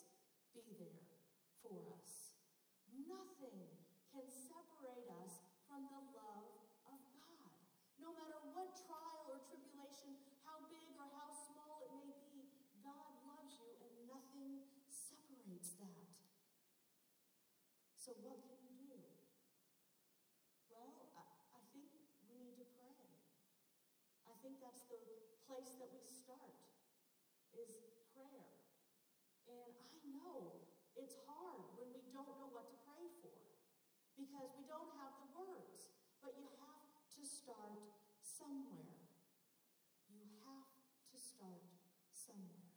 be 0.52 0.76
there 0.76 1.08
for 1.64 1.80
us. 1.96 2.36
Nothing 2.92 3.72
can 4.12 4.28
separate 4.28 5.08
us 5.24 5.40
from 5.68 5.86
the 5.88 6.02
love 6.12 6.48
of 6.92 7.00
God. 7.20 7.52
No 8.02 8.14
matter 8.16 8.40
what 8.56 8.72
trial 8.88 9.22
or 9.30 9.38
tribulation, 9.46 10.18
how 10.48 10.64
big 10.72 10.90
or 10.98 11.08
how 11.14 11.30
small 11.30 11.84
it 11.86 11.92
may 11.94 12.14
be, 12.26 12.50
God 12.82 13.12
loves 13.28 13.60
you 13.60 13.70
and 13.84 13.94
nothing 14.10 14.66
separates 14.90 15.78
that. 15.78 16.08
So, 18.08 18.16
what 18.24 18.40
can 18.40 18.56
you 18.64 18.88
do? 18.88 18.96
Well, 20.72 21.12
I, 21.12 21.28
I 21.28 21.62
think 21.76 21.92
we 22.32 22.40
need 22.40 22.56
to 22.56 22.64
pray. 22.80 23.04
I 24.24 24.32
think 24.40 24.64
that's 24.64 24.88
the 24.88 24.96
place 25.44 25.76
that 25.76 25.92
we 25.92 26.08
start 26.08 26.56
is 27.52 27.84
prayer. 28.16 28.48
And 29.52 29.76
I 29.76 29.92
know 30.08 30.56
it's 30.96 31.20
hard 31.28 31.68
when 31.76 31.92
we 31.92 32.08
don't 32.16 32.32
know 32.40 32.48
what 32.48 32.72
to 32.72 32.80
pray 32.88 33.12
for 33.20 33.36
because 34.16 34.56
we 34.56 34.64
don't 34.72 34.96
have 35.04 35.12
the 35.28 35.28
words. 35.36 35.92
But 36.24 36.40
you 36.40 36.48
have 36.64 36.88
to 37.12 37.22
start 37.28 37.92
somewhere. 38.24 39.04
You 40.08 40.24
have 40.48 40.72
to 41.12 41.18
start 41.20 41.76
somewhere. 42.16 42.72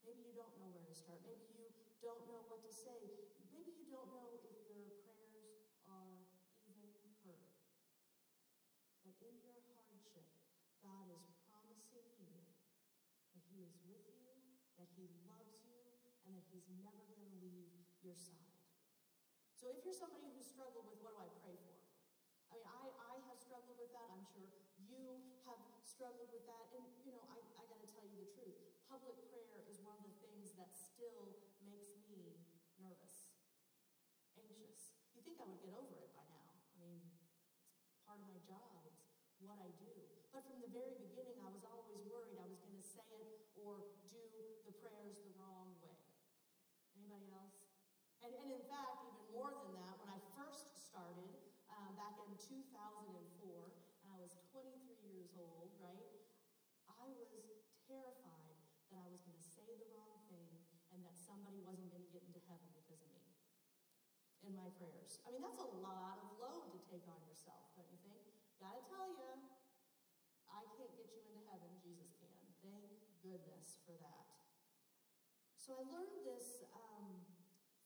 Maybe 0.00 0.24
you 0.24 0.32
don't 0.32 0.56
know 0.56 0.72
where 0.72 0.88
to 0.88 0.96
start. 0.96 1.20
Maybe 1.20 1.52
you 1.52 1.68
don't 2.00 2.24
know 2.32 2.48
what 2.48 2.64
to 2.64 2.72
say. 2.72 3.24
Maybe 3.54 3.70
you 3.78 3.86
don't 3.86 4.10
know 4.10 4.34
if 4.34 4.42
your 4.42 4.58
prayers 4.66 4.98
are 5.86 6.26
even 6.66 6.90
heard. 7.22 7.54
But 9.06 9.14
in 9.22 9.38
your 9.46 9.62
hardship, 9.70 10.26
God 10.82 11.06
is 11.14 11.30
promising 11.46 12.10
you 12.18 12.34
that 13.30 13.46
Is 13.64 13.80
with 13.88 14.04
you, 14.12 14.28
that 14.76 14.88
He 14.92 15.08
loves 15.24 15.56
you, 15.64 15.80
and 16.28 16.36
that 16.36 16.44
He's 16.52 16.68
never 16.76 17.00
going 17.08 17.24
to 17.24 17.32
leave 17.40 17.72
your 18.04 18.16
side. 18.20 18.60
So 19.56 19.72
if 19.72 19.80
you're 19.80 19.96
somebody 19.96 20.28
who's 20.36 20.44
struggled 20.44 20.84
with 20.84 21.00
what 21.00 21.16
do 21.16 21.24
I 21.24 21.30
pray 21.40 21.56
for? 21.56 21.72
I 22.52 22.60
mean, 22.60 22.68
I, 22.68 22.84
I 23.08 23.14
have 23.32 23.40
struggled 23.40 23.80
with 23.80 23.88
that. 23.96 24.12
I'm 24.12 24.28
sure 24.28 24.44
you 24.84 25.16
have 25.48 25.56
struggled 25.80 26.28
with 26.28 26.44
that. 26.44 26.68
And, 26.76 26.84
you 27.08 27.16
know, 27.16 27.24
I, 27.32 27.40
I 27.56 27.64
got 27.72 27.80
to 27.80 27.88
tell 27.88 28.04
you 28.04 28.20
the 28.20 28.28
truth. 28.36 28.60
Public 28.84 29.16
prayer 29.32 29.64
is 29.64 29.80
one 29.80 29.96
of 29.96 30.04
the 30.04 30.14
things 30.20 30.52
that 30.60 30.76
still 30.76 31.32
makes 31.64 31.96
me 32.04 32.36
nervous, 32.76 33.32
anxious. 34.36 34.92
You 35.16 35.24
think 35.24 35.40
I 35.40 35.48
would 35.48 35.64
get 35.64 35.72
over 35.72 35.96
it 35.96 36.12
by 36.12 36.28
now. 36.28 36.52
I 36.76 36.84
mean, 36.84 37.00
it's 37.88 38.04
part 38.04 38.20
of 38.20 38.28
my 38.28 38.36
job, 38.44 38.84
it's 38.84 39.08
what 39.40 39.56
I 39.56 39.72
do. 39.80 39.94
But 40.30 40.44
from 40.44 40.60
the 40.60 40.68
very 40.68 40.94
beginning, 40.98 41.40
I 41.40 41.48
was 41.48 41.64
always 41.64 42.04
worried 42.04 42.36
I 42.36 42.46
was 42.46 42.60
going 42.60 42.76
to 42.76 42.84
say 42.84 43.06
it 43.08 43.53
or 43.64 43.80
do 44.12 44.20
the 44.68 44.74
prayers 44.84 45.16
the 45.24 45.32
wrong 45.40 45.72
way. 45.80 45.96
Anybody 47.00 47.32
else? 47.32 47.64
And, 48.20 48.32
and 48.36 48.48
in 48.52 48.64
fact, 48.68 49.08
even 49.08 49.24
more 49.32 49.50
than 49.52 49.72
that, 49.80 49.96
when 50.04 50.12
I 50.12 50.20
first 50.36 50.76
started 50.76 51.32
um, 51.72 51.96
back 51.96 52.20
in 52.28 52.32
2004, 52.36 53.08
and 53.08 54.08
I 54.12 54.16
was 54.20 54.36
23 54.52 54.84
years 55.08 55.32
old, 55.40 55.72
right? 55.80 56.12
I 56.92 57.08
was 57.08 57.32
terrified 57.88 58.56
that 58.92 59.00
I 59.00 59.08
was 59.08 59.24
going 59.24 59.40
to 59.40 59.48
say 59.48 59.64
the 59.80 59.88
wrong 59.96 60.20
thing 60.28 60.52
and 60.92 61.00
that 61.02 61.16
somebody 61.16 61.58
wasn't 61.64 61.88
going 61.88 62.04
to 62.04 62.12
get 62.12 62.22
into 62.28 62.40
heaven 62.46 62.68
because 62.76 63.00
of 63.00 63.10
me 63.16 63.24
in 64.44 64.52
my 64.52 64.68
prayers. 64.76 65.20
I 65.24 65.32
mean, 65.32 65.40
that's 65.40 65.60
a 65.60 65.72
lot 65.80 66.20
of 66.20 66.28
load 66.36 66.68
to 66.76 66.80
take 66.92 67.08
on 67.08 67.20
yourself, 67.24 67.64
don't 67.72 67.88
you 67.88 68.00
think? 68.04 68.20
Gotta 68.60 68.84
tell 68.92 69.08
you, 69.08 69.28
I 70.52 70.62
can't 70.76 70.94
get 70.94 71.08
you 71.10 71.20
into 71.32 71.42
heaven, 71.48 71.72
Jesus 71.80 72.12
can. 72.20 72.32
Thank 72.64 73.13
goodness 73.24 73.80
for 73.88 73.96
that. 74.04 74.28
So 75.56 75.80
I 75.80 75.82
learned 75.88 76.28
this 76.28 76.60
um, 76.76 77.24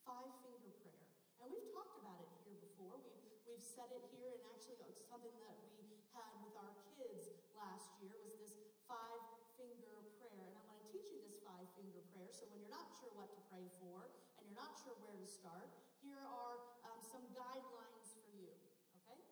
five 0.02 0.26
finger 0.42 0.74
prayer. 0.82 1.06
And 1.38 1.46
we've 1.54 1.70
talked 1.70 1.94
about 2.02 2.18
it 2.18 2.26
here 2.42 2.58
before. 2.58 2.98
We've, 2.98 3.22
we've 3.46 3.62
said 3.62 3.86
it 3.94 4.02
here, 4.10 4.34
and 4.34 4.42
actually, 4.50 4.82
it's 4.90 5.06
something 5.06 5.30
that 5.46 5.54
we 5.78 5.94
had 6.10 6.34
with 6.42 6.58
our 6.58 6.74
kids 6.98 7.30
last 7.54 7.94
year 8.02 8.10
was 8.26 8.34
this 8.42 8.58
five 8.90 9.22
finger 9.54 10.02
prayer. 10.18 10.42
And 10.42 10.58
I'm 10.58 10.66
going 10.66 10.82
to 10.82 10.90
teach 10.90 11.06
you 11.14 11.22
this 11.22 11.38
five 11.46 11.70
finger 11.78 12.02
prayer. 12.10 12.34
So 12.34 12.50
when 12.50 12.58
you're 12.58 12.74
not 12.74 12.90
sure 12.98 13.14
what 13.14 13.30
to 13.30 13.42
pray 13.46 13.70
for 13.78 14.10
and 14.38 14.42
you're 14.42 14.58
not 14.58 14.74
sure 14.82 14.98
where 15.06 15.14
to 15.14 15.28
start, 15.30 15.70
here 16.02 16.18
are 16.18 16.58
um, 16.82 16.98
some 17.06 17.22
guidelines 17.30 18.10
for 18.10 18.26
you. 18.34 18.50
Okay? 19.06 19.22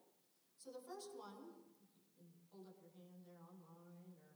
So 0.63 0.71
the 0.71 0.87
first 0.87 1.11
one, 1.19 1.51
you 1.83 2.31
can 2.31 2.31
hold 2.55 2.71
up 2.71 2.79
your 2.79 2.95
hand 2.95 3.27
there 3.27 3.43
online 3.43 4.15
or 4.15 4.31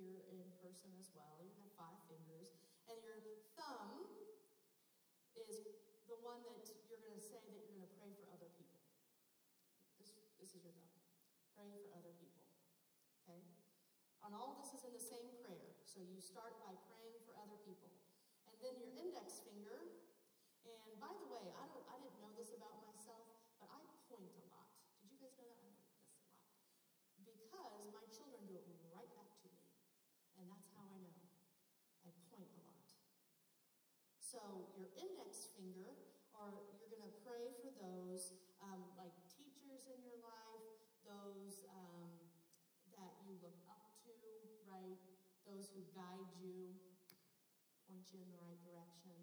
here 0.00 0.24
in 0.32 0.40
person 0.70 0.94
as 1.02 1.10
well. 1.18 1.42
You 1.42 1.50
have 1.58 1.74
five 1.74 1.98
fingers. 2.06 2.54
And 2.86 2.94
your 3.02 3.18
thumb 3.58 4.06
is 5.34 5.66
the 6.06 6.14
one 6.22 6.38
that 6.46 6.62
you're 6.86 7.02
going 7.02 7.18
to 7.18 7.26
say 7.26 7.42
that 7.42 7.58
you're 7.58 7.74
going 7.74 7.82
to 7.82 7.94
pray 7.98 8.14
for 8.14 8.30
other 8.30 8.46
people. 8.54 8.78
This, 9.98 10.14
this 10.38 10.54
is 10.54 10.62
your 10.62 10.74
thumb. 10.78 10.94
Praying 11.58 11.74
for 11.82 11.98
other 11.98 12.14
people. 12.22 12.46
Okay? 13.26 13.42
And 14.22 14.30
all 14.30 14.62
this 14.62 14.70
is 14.70 14.86
in 14.86 14.94
the 14.94 15.02
same 15.02 15.26
prayer. 15.42 15.74
So 15.82 15.98
you 16.06 16.22
start 16.22 16.54
by 16.62 16.70
praying 16.86 17.18
for 17.26 17.34
other 17.42 17.58
people. 17.66 17.90
And 18.46 18.54
then 18.62 18.78
your 18.78 18.94
index 18.94 19.42
finger, 19.42 19.74
and 20.70 20.94
by 21.02 21.10
the 21.10 21.26
way, 21.34 21.50
I, 21.50 21.66
don't, 21.66 21.82
I 21.90 21.98
didn't 21.98 22.22
know 22.22 22.30
this 22.38 22.54
about 22.54 22.78
myself, 22.86 23.26
but 23.58 23.66
I 23.74 23.82
point 24.06 24.30
a 24.38 24.42
lot. 24.54 24.70
Did 25.02 25.10
you 25.10 25.18
guys 25.18 25.34
know 25.34 25.50
that? 25.50 25.74
I 27.10 27.26
point 27.26 27.42
this 27.42 27.50
a 27.50 27.58
lot. 27.58 27.74
Because 27.74 27.90
my 27.90 28.06
children 28.14 28.46
do 28.46 28.54
it 28.54 28.70
right 28.94 29.10
back 29.16 29.32
to 29.40 29.48
me. 29.48 29.64
And 30.36 30.48
that's 30.48 30.68
how 30.76 30.84
I 30.88 30.98
know. 31.00 31.20
I 32.04 32.12
point 32.32 32.48
a 32.52 32.60
lot. 32.64 32.88
So 34.30 34.38
your 34.78 34.86
index 34.94 35.50
finger, 35.58 35.90
or 36.38 36.54
you're 36.78 36.94
going 36.94 37.02
to 37.02 37.18
pray 37.26 37.50
for 37.66 37.74
those 37.82 38.30
um, 38.62 38.78
like 38.94 39.10
teachers 39.26 39.90
in 39.90 39.98
your 40.06 40.22
life, 40.22 40.70
those 41.02 41.66
um, 41.66 42.14
that 42.94 43.10
you 43.26 43.34
look 43.42 43.58
up 43.66 43.90
to, 44.06 44.14
right? 44.70 45.02
Those 45.50 45.74
who 45.74 45.82
guide 45.98 46.30
you, 46.38 46.70
point 47.90 48.06
you 48.14 48.22
in 48.22 48.30
the 48.30 48.38
right 48.38 48.62
direction. 48.62 49.18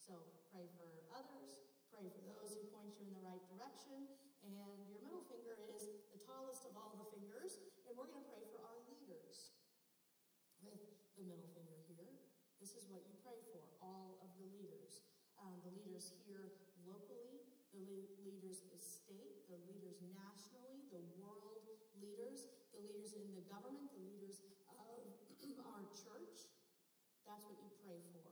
So 0.00 0.24
pray 0.48 0.72
for 0.80 0.88
others, 1.12 1.60
pray 1.92 2.08
for 2.08 2.24
those 2.24 2.56
who 2.56 2.64
point 2.72 2.96
you 2.96 3.12
in 3.12 3.12
the 3.12 3.28
right 3.28 3.44
direction. 3.52 4.08
And 4.40 4.56
your 4.56 4.72
middle 5.04 5.20
finger 5.28 5.60
is 5.76 5.84
the 6.16 6.20
tallest 6.24 6.64
of 6.64 6.72
all 6.80 6.96
the 6.96 7.04
fingers. 7.12 7.60
And 7.84 7.92
we're 7.92 8.08
going 8.08 8.24
to 8.24 8.32
pray 8.32 8.48
for 8.56 8.64
our 8.64 8.80
leaders 8.88 9.52
with 10.64 10.80
the 11.20 11.28
middle 11.28 11.52
finger 11.52 11.76
here. 11.92 12.08
This 12.56 12.72
what 12.90 13.02
you 13.06 13.14
pray 13.22 13.38
for, 13.50 13.62
all 13.82 14.18
of 14.22 14.30
the 14.38 14.46
leaders. 14.46 15.02
Um, 15.42 15.58
the 15.62 15.72
leaders 15.74 16.14
here 16.24 16.54
locally, 16.86 17.42
the 17.74 17.82
le- 17.82 18.14
leaders 18.24 18.62
the 18.72 18.80
state, 18.80 19.46
the 19.50 19.58
leaders 19.68 20.00
nationally, 20.14 20.86
the 20.90 21.02
world 21.20 21.66
leaders, 21.98 22.46
the 22.72 22.80
leaders 22.80 23.12
in 23.16 23.26
the 23.34 23.44
government, 23.50 23.90
the 23.92 24.04
leaders 24.06 24.40
of 24.70 25.06
our 25.66 25.84
church. 25.92 26.48
That's 27.26 27.42
what 27.44 27.58
you 27.58 27.70
pray 27.82 28.00
for. 28.14 28.30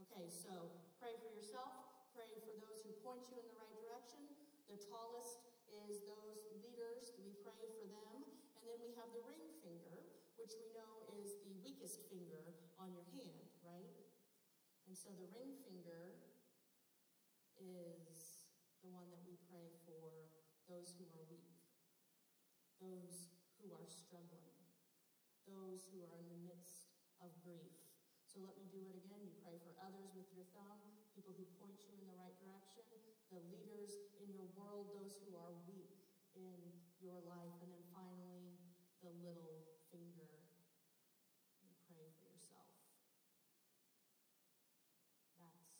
Okay, 0.00 0.26
so 0.26 0.74
pray 0.98 1.14
for 1.22 1.30
yourself, 1.30 1.86
pray 2.16 2.28
for 2.40 2.50
those 2.58 2.82
who 2.82 2.90
point 3.04 3.22
you 3.30 3.38
in 3.38 3.46
the 3.46 3.56
right 3.56 3.72
direction. 3.84 4.26
The 4.66 4.80
tallest 4.90 5.44
is 5.70 6.02
those 6.08 6.40
leaders, 6.56 7.14
we 7.20 7.36
pray 7.46 7.62
for 7.78 7.86
them. 7.86 8.26
And 8.58 8.64
then 8.66 8.80
we 8.80 8.90
have 8.96 9.10
the 9.12 9.22
ring 9.28 9.44
finger, 9.60 10.02
which 10.40 10.56
we 10.56 10.72
know 10.72 11.04
is 11.20 11.36
the 11.44 11.54
weakest 11.62 12.00
finger 12.08 12.42
on 12.80 12.90
your 12.90 13.06
hand? 13.12 13.53
And 14.86 14.94
so 14.96 15.10
the 15.16 15.28
ring 15.34 15.56
finger 15.64 16.14
is 17.58 18.48
the 18.84 18.90
one 18.92 19.08
that 19.10 19.24
we 19.24 19.34
pray 19.48 19.72
for 19.88 20.28
those 20.68 20.92
who 20.96 21.08
are 21.16 21.24
weak, 21.28 21.56
those 22.80 23.32
who 23.60 23.72
are 23.72 23.88
struggling, 23.88 24.60
those 25.48 25.88
who 25.92 26.04
are 26.04 26.14
in 26.20 26.28
the 26.28 26.40
midst 26.44 26.92
of 27.24 27.32
grief. 27.40 27.74
So 28.28 28.42
let 28.42 28.58
me 28.58 28.66
do 28.68 28.82
it 28.84 28.98
again. 28.98 29.22
You 29.24 29.32
pray 29.46 29.56
for 29.62 29.72
others 29.80 30.10
with 30.12 30.28
your 30.34 30.44
thumb, 30.52 30.80
people 31.14 31.32
who 31.38 31.46
point 31.62 31.78
you 31.86 31.94
in 31.96 32.04
the 32.10 32.18
right 32.18 32.34
direction, 32.42 32.82
the 33.30 33.40
leaders 33.46 33.94
in 34.18 34.34
your 34.34 34.50
world, 34.58 34.90
those 34.90 35.16
who 35.22 35.38
are 35.38 35.54
weak 35.70 35.94
in 36.34 36.60
your 36.98 37.20
life, 37.30 37.54
and 37.62 37.70
then 37.70 37.84
finally, 37.94 38.58
the 39.04 39.12
little 39.22 39.62
finger. 39.92 40.34
You 41.62 41.70
pray 41.86 42.10
for 42.18 42.26
yourself. 42.26 42.72
That's 45.38 45.78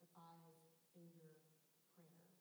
the 0.00 0.08
five 0.16 0.56
finger 0.96 1.36
prayer. 1.92 2.32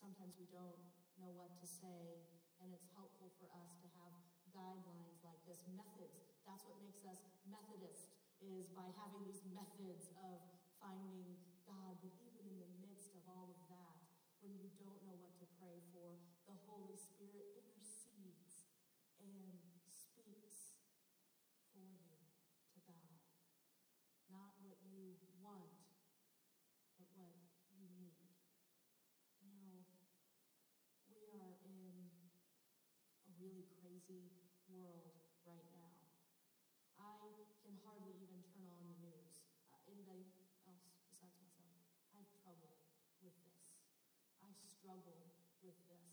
Sometimes 0.00 0.32
we 0.40 0.48
don't 0.48 0.80
know 1.20 1.28
what 1.36 1.52
to 1.60 1.66
say, 1.68 2.24
and 2.64 2.72
it's 2.72 2.88
helpful 2.96 3.28
for 3.36 3.52
us 3.52 3.76
to 3.84 3.88
have 4.00 4.16
guidelines 4.56 5.20
like 5.20 5.38
this, 5.44 5.60
methods. 5.76 6.24
That's 6.48 6.64
what 6.64 6.80
makes 6.80 7.04
us 7.04 7.20
Methodist, 7.44 8.08
is 8.40 8.72
by 8.72 8.88
having 8.96 9.28
these 9.28 9.44
methods 9.52 10.08
of 10.24 10.40
finding 10.80 11.36
God. 11.68 12.00
But 12.00 12.16
even 12.24 12.48
in 12.48 12.56
the 12.56 12.72
midst 12.80 13.12
of 13.12 13.22
all 13.28 13.52
of 13.52 13.60
that, 13.68 14.00
when 14.40 14.56
you 14.56 14.72
don't 14.80 15.04
know 15.04 15.20
what 15.20 15.36
to 15.36 15.46
pray 15.60 15.84
for, 15.92 16.16
the 16.48 16.56
Holy 16.64 16.96
Spirit 16.96 17.60
intercedes 17.60 18.72
and 19.20 19.60
speaks 19.92 20.80
for 21.76 21.84
you 21.84 22.00
to 22.72 22.80
God. 22.88 23.20
Not 24.32 24.56
what 24.64 24.80
you 24.80 25.20
want, 25.44 25.76
but 26.96 27.08
what 27.20 27.36
you 27.76 27.84
need. 28.00 28.16
You 29.44 29.52
know, 29.52 29.84
we 31.12 31.28
are 31.36 31.54
in 31.68 32.08
a 33.28 33.32
really 33.36 33.59
crazy 33.78 34.34
world 34.66 35.14
right 35.46 35.68
now. 35.76 35.94
I 36.98 37.30
can 37.62 37.78
hardly 37.86 38.18
even 38.18 38.42
turn 38.50 38.66
on 38.66 38.82
the 38.82 38.96
news. 38.98 39.38
Uh, 39.70 39.78
anybody 39.86 40.26
else 40.66 40.84
besides 41.06 41.34
myself? 41.38 41.78
I 42.10 42.18
have 42.18 42.26
trouble 42.42 42.74
with 43.22 43.36
this. 43.46 43.70
I 44.42 44.50
struggle 44.58 45.30
with 45.62 45.78
this. 45.86 46.10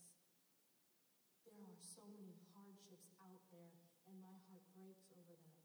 There 1.47 1.63
are 1.63 1.79
so 1.79 2.03
many 2.11 2.35
hardships 2.53 3.09
out 3.23 3.41
there, 3.49 3.73
and 4.05 4.19
my 4.19 4.35
heart 4.51 4.67
breaks 4.75 5.07
over 5.15 5.33
them. 5.33 5.55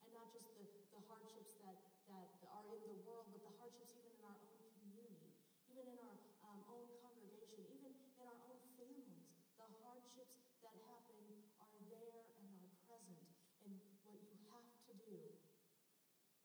And 0.00 0.10
not 0.14 0.30
just 0.32 0.48
the, 0.54 0.64
the 0.94 1.02
hardships 1.10 1.58
that, 1.66 1.76
that 2.08 2.30
are 2.48 2.66
in 2.72 2.82
the 2.86 2.98
world, 3.02 3.28
but 3.34 3.42
the 3.42 3.54
hardships 3.58 3.98
in 3.98 4.22
our 4.22 4.38
own 4.38 4.70
community, 4.80 5.34
even 5.68 5.84
in 5.90 5.98
our 5.98 6.16
um, 6.46 6.62
own 6.70 6.86
congregation, 7.02 7.66
even 7.74 7.90
in 7.90 8.24
our 8.30 8.38
own 8.48 8.62
families. 8.78 9.28
The 9.58 9.66
hardships 9.82 10.42
that 10.62 10.74
happen 10.86 11.22
are 11.58 11.74
there 11.90 12.22
and 12.38 12.48
are 12.54 12.70
present. 12.86 13.26
And 13.66 13.74
what 14.06 14.18
you 14.22 14.34
have 14.46 14.66
to 14.90 14.94
do 15.06 15.20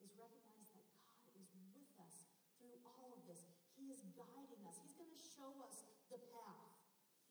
is 0.01 0.09
recognize 0.17 0.69
that 0.73 0.89
God 0.97 1.21
is 1.37 1.49
with 1.69 1.93
us 2.01 2.33
through 2.57 2.81
all 2.81 3.13
of 3.13 3.21
this. 3.29 3.45
He 3.87 3.95
is 3.95 4.03
guiding 4.19 4.67
us, 4.67 4.83
He's 4.83 4.99
going 4.99 5.15
to 5.15 5.23
show 5.31 5.47
us 5.63 5.87
the 6.11 6.19
path. 6.35 6.75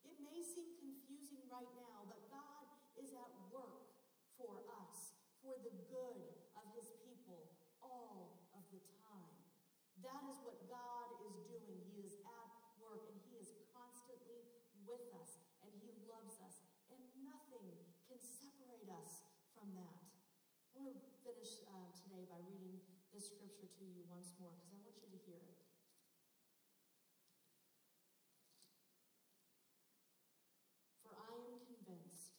It 0.09 0.17
may 0.25 0.41
seem 0.41 0.73
confusing 0.81 1.45
right 1.53 1.69
now, 1.77 2.09
but 2.09 2.33
God 2.33 2.65
is 2.97 3.13
at 3.13 3.29
work 3.53 3.93
for 4.41 4.65
us, 4.73 5.13
for 5.45 5.53
the 5.61 5.77
good 5.93 6.17
of 6.57 6.65
His 6.73 6.89
people 7.05 7.53
all 7.85 8.41
of 8.57 8.65
the 8.73 8.81
time. 9.05 9.37
That 10.01 10.25
is 10.33 10.41
what 10.49 10.57
God 10.65 11.21
is 11.29 11.37
doing. 11.45 11.77
He 11.93 12.09
is 12.09 12.17
at 12.25 12.51
work 12.81 13.05
and 13.13 13.21
He 13.29 13.37
is 13.37 13.53
constantly 13.77 14.41
with 14.89 15.13
us 15.13 15.37
and 15.61 15.69
He 15.85 15.93
loves 16.09 16.41
us, 16.41 16.65
and 16.89 17.05
nothing 17.21 17.69
can 18.09 18.17
separate 18.17 18.89
us 18.97 19.29
from 19.53 19.77
that. 19.77 20.09
I 20.73 20.81
want 20.81 21.05
to 21.05 21.13
finish 21.21 21.61
uh, 21.69 21.93
today 22.01 22.25
by 22.25 22.41
reading 22.49 22.81
this 23.13 23.29
scripture 23.29 23.69
to 23.69 23.85
you 23.85 24.09
once 24.09 24.33
more 24.41 24.57
because 24.57 24.73
I 24.73 24.81
want 24.81 24.97
you 25.05 25.13
to 25.13 25.21
hear 25.21 25.37
it. 25.37 25.57
For 31.01 31.17
I 31.17 31.33
am 31.33 31.57
convinced 31.65 32.37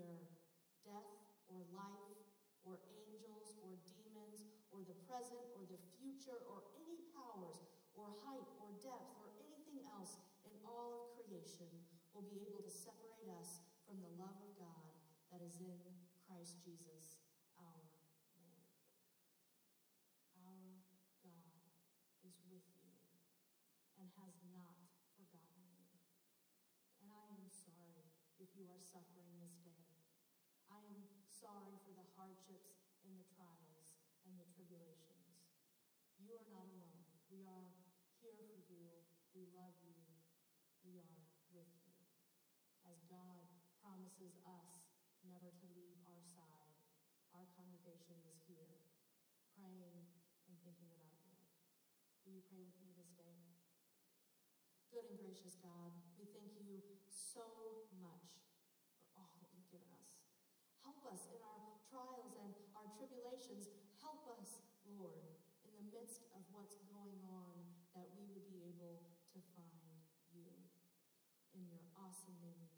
that 0.00 0.08
neither 0.08 0.40
death 0.80 1.12
or 1.52 1.60
life 1.76 2.16
or 2.64 2.80
angels 2.88 3.52
or 3.60 3.76
demons 3.84 4.48
or 4.72 4.80
the 4.88 4.96
present 5.04 5.44
or 5.56 5.68
the 5.68 5.80
future 6.00 6.40
or 6.48 6.64
any 6.80 7.04
powers 7.12 7.60
or 7.92 8.08
height 8.24 8.48
or 8.64 8.72
depth 8.80 9.12
or 9.20 9.28
anything 9.44 9.84
else 9.92 10.16
in 10.48 10.52
all 10.64 10.96
of 10.96 11.20
creation 11.20 11.68
will 12.16 12.24
be 12.32 12.40
able 12.48 12.64
to 12.64 12.72
separate 12.72 13.28
us 13.36 13.60
from 13.84 14.00
the 14.00 14.12
love 14.16 14.40
of 14.40 14.52
God 14.56 14.88
that 15.28 15.44
is 15.44 15.60
in 15.60 15.76
Christ 16.24 16.62
Jesus 16.64 17.20
our 17.60 17.84
Lord. 18.40 18.64
Our 20.40 20.72
God 21.20 21.60
is 22.24 22.40
with 22.48 22.64
you 22.80 22.96
and 24.00 24.08
has 24.16 24.40
not 24.56 24.80
forgotten 25.12 25.66
you. 25.76 26.00
And 27.04 27.12
I 27.12 27.26
am 27.36 27.46
sorry 27.50 28.08
if 28.40 28.48
you 28.56 28.64
are 28.70 28.82
suffering 28.82 29.36
this 29.42 29.60
day. 29.60 29.89
I 30.80 30.88
am 30.96 31.04
sorry 31.28 31.76
for 31.84 31.92
the 31.92 32.08
hardships 32.16 32.80
and 33.04 33.12
the 33.12 33.28
trials 33.36 33.92
and 34.24 34.32
the 34.40 34.48
tribulations. 34.56 35.44
You 36.16 36.32
are 36.40 36.48
not 36.48 36.72
alone. 36.72 37.04
We 37.28 37.44
are 37.44 37.68
here 38.24 38.32
for 38.40 38.56
you. 38.72 38.88
We 39.36 39.44
love 39.52 39.76
you. 39.84 40.00
We 40.80 41.04
are 41.04 41.20
with 41.52 41.68
you. 41.84 42.00
As 42.88 42.96
God 43.12 43.44
promises 43.84 44.40
us 44.48 44.80
never 45.28 45.52
to 45.52 45.66
leave 45.76 46.00
our 46.08 46.24
side, 46.24 46.72
our 47.36 47.44
congregation 47.60 48.16
is 48.24 48.40
here, 48.48 48.80
praying 49.60 50.08
and 50.48 50.56
thinking 50.64 50.88
about 50.96 51.12
you. 51.28 51.36
Will 52.24 52.40
you 52.40 52.44
pray 52.48 52.64
with 52.64 52.80
me 52.80 52.96
this 52.96 53.12
day? 53.20 53.36
Good 54.88 55.12
and 55.12 55.20
gracious 55.20 55.60
God, 55.60 55.92
we 56.16 56.24
thank 56.32 56.56
you 56.64 56.80
so 57.12 57.44
much 58.00 58.32
for 59.12 59.20
all 59.20 59.36
that 59.44 59.52
you've 59.52 59.68
given 59.68 59.92
us. 59.92 60.10
Help 61.00 61.16
us 61.16 61.32
in 61.32 61.40
our 61.40 61.80
trials 61.88 62.36
and 62.44 62.52
our 62.76 62.84
tribulations. 62.92 63.72
Help 64.04 64.20
us, 64.36 64.60
Lord, 64.84 65.32
in 65.64 65.72
the 65.72 65.88
midst 65.96 66.28
of 66.36 66.44
what's 66.52 66.76
going 66.92 67.24
on, 67.24 67.56
that 67.96 68.04
we 68.20 68.28
would 68.28 68.44
be 68.52 68.60
able 68.68 69.00
to 69.32 69.40
find 69.56 69.80
you. 70.28 70.52
In 71.56 71.64
your 71.72 71.80
awesome 71.96 72.36
name 72.44 72.68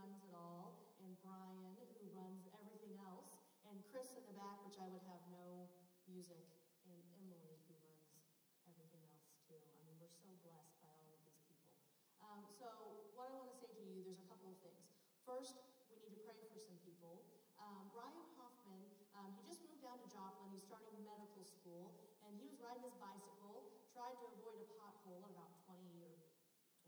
runs 0.00 0.24
it 0.24 0.32
all, 0.32 0.80
and 1.04 1.12
Brian, 1.20 1.76
who 2.00 2.08
runs 2.16 2.48
everything 2.56 2.96
else, 3.04 3.36
and 3.68 3.76
Chris 3.92 4.16
in 4.16 4.24
the 4.24 4.32
back, 4.32 4.56
which 4.64 4.80
I 4.80 4.88
would 4.88 5.04
have 5.04 5.20
no 5.28 5.68
music, 6.08 6.48
and 6.88 7.04
Emily, 7.20 7.60
who 7.68 7.76
runs 7.84 8.08
everything 8.64 9.04
else 9.12 9.36
too. 9.44 9.60
I 9.76 9.84
mean, 9.84 10.00
we're 10.00 10.16
so 10.24 10.32
blessed 10.40 10.80
by 10.80 10.88
all 10.96 11.12
of 11.12 11.20
these 11.20 11.36
people. 11.44 11.68
Um, 12.24 12.48
so, 12.48 13.04
what 13.12 13.28
I 13.28 13.36
want 13.36 13.52
to 13.52 13.58
say 13.60 13.68
to 13.76 13.84
you, 13.84 14.00
there's 14.00 14.24
a 14.24 14.28
couple 14.32 14.48
of 14.48 14.56
things. 14.64 14.88
First, 15.28 15.60
we 15.92 16.00
need 16.00 16.16
to 16.16 16.24
pray 16.24 16.40
for 16.48 16.56
some 16.56 16.80
people. 16.80 17.28
Um, 17.60 17.92
Ryan 17.92 18.24
Hoffman, 18.40 18.88
um, 19.12 19.36
he 19.36 19.44
just 19.44 19.60
moved 19.68 19.84
down 19.84 20.00
to 20.00 20.08
Joplin. 20.08 20.48
He's 20.48 20.64
starting 20.64 20.96
medical 21.04 21.44
school, 21.44 21.92
and 22.24 22.32
he 22.40 22.48
was 22.48 22.56
riding 22.56 22.88
his 22.88 22.96
bicycle, 22.96 23.68
tried 23.92 24.16
to 24.16 24.32
avoid 24.32 24.64
a 24.64 24.68
pothole 24.80 25.28
at 25.28 25.32
about 25.36 25.52
20 25.68 26.00
or 26.00 26.16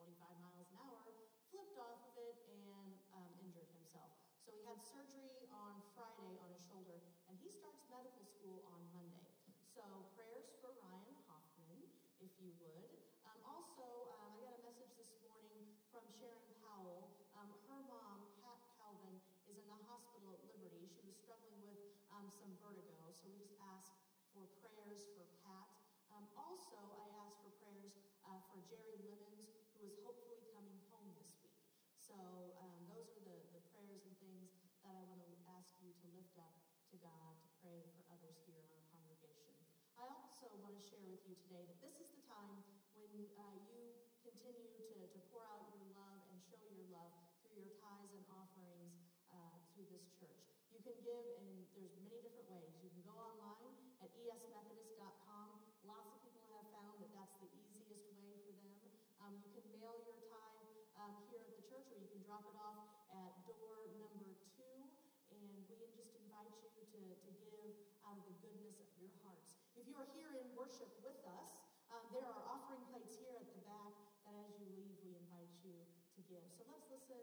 25 0.01 0.17
miles 0.41 0.73
an 0.73 0.81
hour, 0.81 1.13
flipped 1.53 1.77
off 1.77 2.01
of 2.09 2.17
it, 2.17 2.41
and 2.49 2.97
um, 3.13 3.29
injured 3.45 3.69
himself. 3.77 4.17
So 4.43 4.51
he 4.57 4.62
had 4.73 4.81
surgery 4.89 5.45
on 5.53 5.85
Friday 5.93 6.33
on 6.41 6.49
his 6.49 6.65
shoulder, 6.65 6.97
and 7.29 7.37
he 7.45 7.53
starts 7.53 7.85
medical 7.93 8.25
school 8.25 8.65
on 8.73 8.81
Monday. 8.97 9.29
So 9.69 9.85
prayers 10.17 10.49
for 10.65 10.73
Ryan 10.81 11.13
Hoffman, 11.29 11.93
if 12.25 12.33
you 12.41 12.57
would. 12.57 12.89
Um, 13.29 13.37
also, 13.45 13.85
um, 14.25 14.33
I 14.33 14.41
got 14.41 14.57
a 14.57 14.65
message 14.65 14.97
this 14.97 15.13
morning 15.29 15.77
from 15.93 16.09
Sharon 16.17 16.49
Powell. 16.65 17.13
Um, 17.37 17.53
her 17.69 17.85
mom, 17.85 18.25
Pat 18.41 18.65
Calvin, 18.81 19.21
is 19.45 19.61
in 19.61 19.69
the 19.69 19.77
hospital 19.85 20.33
at 20.33 20.41
Liberty. 20.57 20.89
She 20.89 21.05
was 21.05 21.21
struggling 21.21 21.61
with 21.69 21.77
um, 22.09 22.33
some 22.33 22.57
vertigo, 22.65 23.13
so 23.13 23.29
we 23.29 23.37
just 23.37 23.61
asked 23.77 24.01
for 24.33 24.49
prayers 24.65 25.05
for 25.13 25.29
Pat. 25.45 25.69
Um, 26.17 26.25
also, 26.33 26.81
I 26.97 27.13
asked 27.21 27.45
for 27.45 27.53
prayers 27.61 27.93
uh, 28.25 28.41
for 28.49 28.65
Jerry 28.73 29.05
Lemons, 29.05 29.53
who 29.77 29.85
is 29.85 30.01
hopefully 30.01 30.41
coming 30.49 30.81
home 30.89 31.13
this 31.21 31.29
week. 31.45 31.61
So 32.01 32.17
um, 32.61 32.81
those 32.89 33.13
are 33.21 33.25
the, 33.25 33.37
the 33.53 33.63
prayers 33.73 34.05
and 34.09 34.17
things 34.21 34.53
that 34.85 34.99
I 34.99 35.07
want 35.07 35.23
to 35.23 35.33
ask 35.55 35.79
you 35.79 35.95
to 35.95 36.07
lift 36.13 36.35
up 36.37 36.53
to 36.91 36.97
God, 36.99 37.39
to 37.39 37.49
pray 37.63 37.81
for 37.95 38.03
others 38.11 38.37
here 38.45 38.59
in 38.59 38.69
our 38.75 38.85
congregation. 38.91 39.55
I 39.95 40.05
also 40.11 40.51
want 40.59 40.67
to 40.67 40.72
share 40.83 41.07
with 41.07 41.23
you 41.31 41.39
today 41.47 41.63
that 41.63 41.79
this 41.79 41.95
is 41.95 42.11
the 42.11 42.23
time 42.27 42.59
when 42.99 43.15
uh, 43.39 43.55
you 43.71 44.03
continue 44.27 44.67
to, 44.75 45.07
to 45.15 45.19
pour 45.31 45.47
out 45.47 45.71
your 45.71 45.87
love 45.95 46.27
and 46.27 46.43
show 46.51 46.59
your 46.75 46.91
love 46.91 47.15
through 47.47 47.63
your 47.63 47.79
tithes 47.79 48.11
and 48.19 48.27
offerings 48.27 48.99
uh, 49.31 49.63
through 49.71 49.87
this 49.95 50.03
church. 50.19 50.43
You 50.75 50.83
can 50.83 50.99
give 51.07 51.23
in, 51.39 51.71
there's 51.79 51.95
many 52.03 52.19
different 52.19 52.51
ways. 52.51 52.75
You 52.83 52.91
can 52.91 53.07
go 53.07 53.15
online 53.15 53.79
at 54.03 54.11
esmethodist.com. 54.11 55.47
Lots 55.87 56.11
of 56.19 56.19
people 56.27 56.51
have 56.51 56.67
found 56.75 56.99
that 56.99 57.15
that's 57.15 57.37
the 57.39 57.51
easiest 57.55 58.11
way 58.19 58.35
for 58.43 58.55
them. 58.67 58.83
Um, 59.23 59.39
you 59.39 59.55
can 59.55 59.63
mail 59.79 59.95
your 60.03 60.19
tithe 60.35 60.67
um, 60.99 61.15
here 61.31 61.47
at 61.47 61.55
the 61.63 61.67
church, 61.71 61.87
or 61.95 62.03
you 62.03 62.11
can 62.11 62.27
drop 62.27 62.43
it 62.43 62.59
off 62.59 62.91
at 63.15 63.39
door 63.47 63.87
number 64.03 64.35
two. 64.59 64.83
And 65.31 65.47
we 65.71 65.87
just 65.95 66.19
invite 66.19 66.51
you 66.59 66.75
to, 66.75 67.01
to 67.23 67.31
give 67.39 67.71
out 68.03 68.19
of 68.19 68.27
the 68.27 68.35
goodness 68.43 68.83
of 68.83 68.91
your 68.99 69.15
hearts. 69.23 69.52
If 69.73 69.89
you 69.89 69.97
are 69.97 70.11
here 70.13 70.29
in 70.37 70.53
worship 70.53 70.93
with 71.01 71.17
us, 71.25 71.51
um, 71.89 72.05
there 72.13 72.25
are 72.29 72.45
offering 72.45 72.85
plates 72.93 73.17
here 73.17 73.33
at 73.41 73.49
the 73.57 73.65
back 73.65 73.97
that 74.29 74.37
as 74.45 74.53
you 74.61 74.69
leave, 74.77 74.97
we 75.01 75.17
invite 75.17 75.53
you 75.65 75.77
to 76.17 76.21
give. 76.29 76.45
So 76.57 76.69
let's 76.69 76.85
listen 76.93 77.21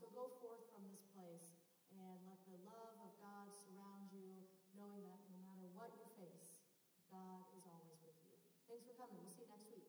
so 0.00 0.08
go 0.16 0.32
forth 0.40 0.64
from 0.72 0.88
this 0.88 1.04
place 1.12 1.60
and 1.92 2.16
let 2.24 2.40
the 2.48 2.56
love 2.64 2.96
of 3.04 3.12
God 3.20 3.52
surround 3.52 4.08
you, 4.08 4.48
knowing 4.72 5.04
that 5.04 5.20
no 5.28 5.36
matter 5.44 5.68
what 5.76 5.92
you 5.92 6.08
face, 6.16 6.56
God 7.12 7.44
is 7.52 7.68
always 7.68 8.00
with 8.00 8.16
you. 8.24 8.32
Thanks 8.64 8.88
for 8.88 8.96
coming. 8.96 9.20
We'll 9.20 9.28
see 9.28 9.44
you 9.44 9.52
next 9.52 9.68
week. 9.68 9.84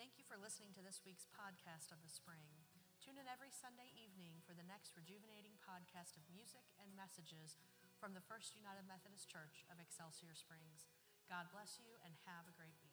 Thank 0.00 0.16
you 0.16 0.24
for 0.24 0.40
listening 0.40 0.72
to 0.80 0.82
this 0.82 1.04
week's 1.04 1.28
podcast 1.28 1.92
of 1.92 2.00
the 2.00 2.08
spring. 2.08 2.48
Tune 3.04 3.20
in 3.20 3.28
every 3.28 3.52
Sunday 3.52 3.92
evening 3.92 4.40
for 4.48 4.56
the 4.56 4.64
next 4.64 4.96
rejuvenating 4.96 5.60
podcast 5.60 6.16
of 6.16 6.24
music 6.32 6.72
and 6.80 6.96
messages 6.96 7.60
from 8.00 8.16
the 8.16 8.24
First 8.24 8.56
United 8.56 8.88
Methodist 8.88 9.28
Church 9.28 9.68
of 9.68 9.76
Excelsior 9.76 10.32
Springs. 10.32 10.88
God 11.28 11.52
bless 11.52 11.76
you 11.76 12.00
and 12.00 12.16
have 12.24 12.48
a 12.48 12.56
great 12.56 12.80
week. 12.80 12.91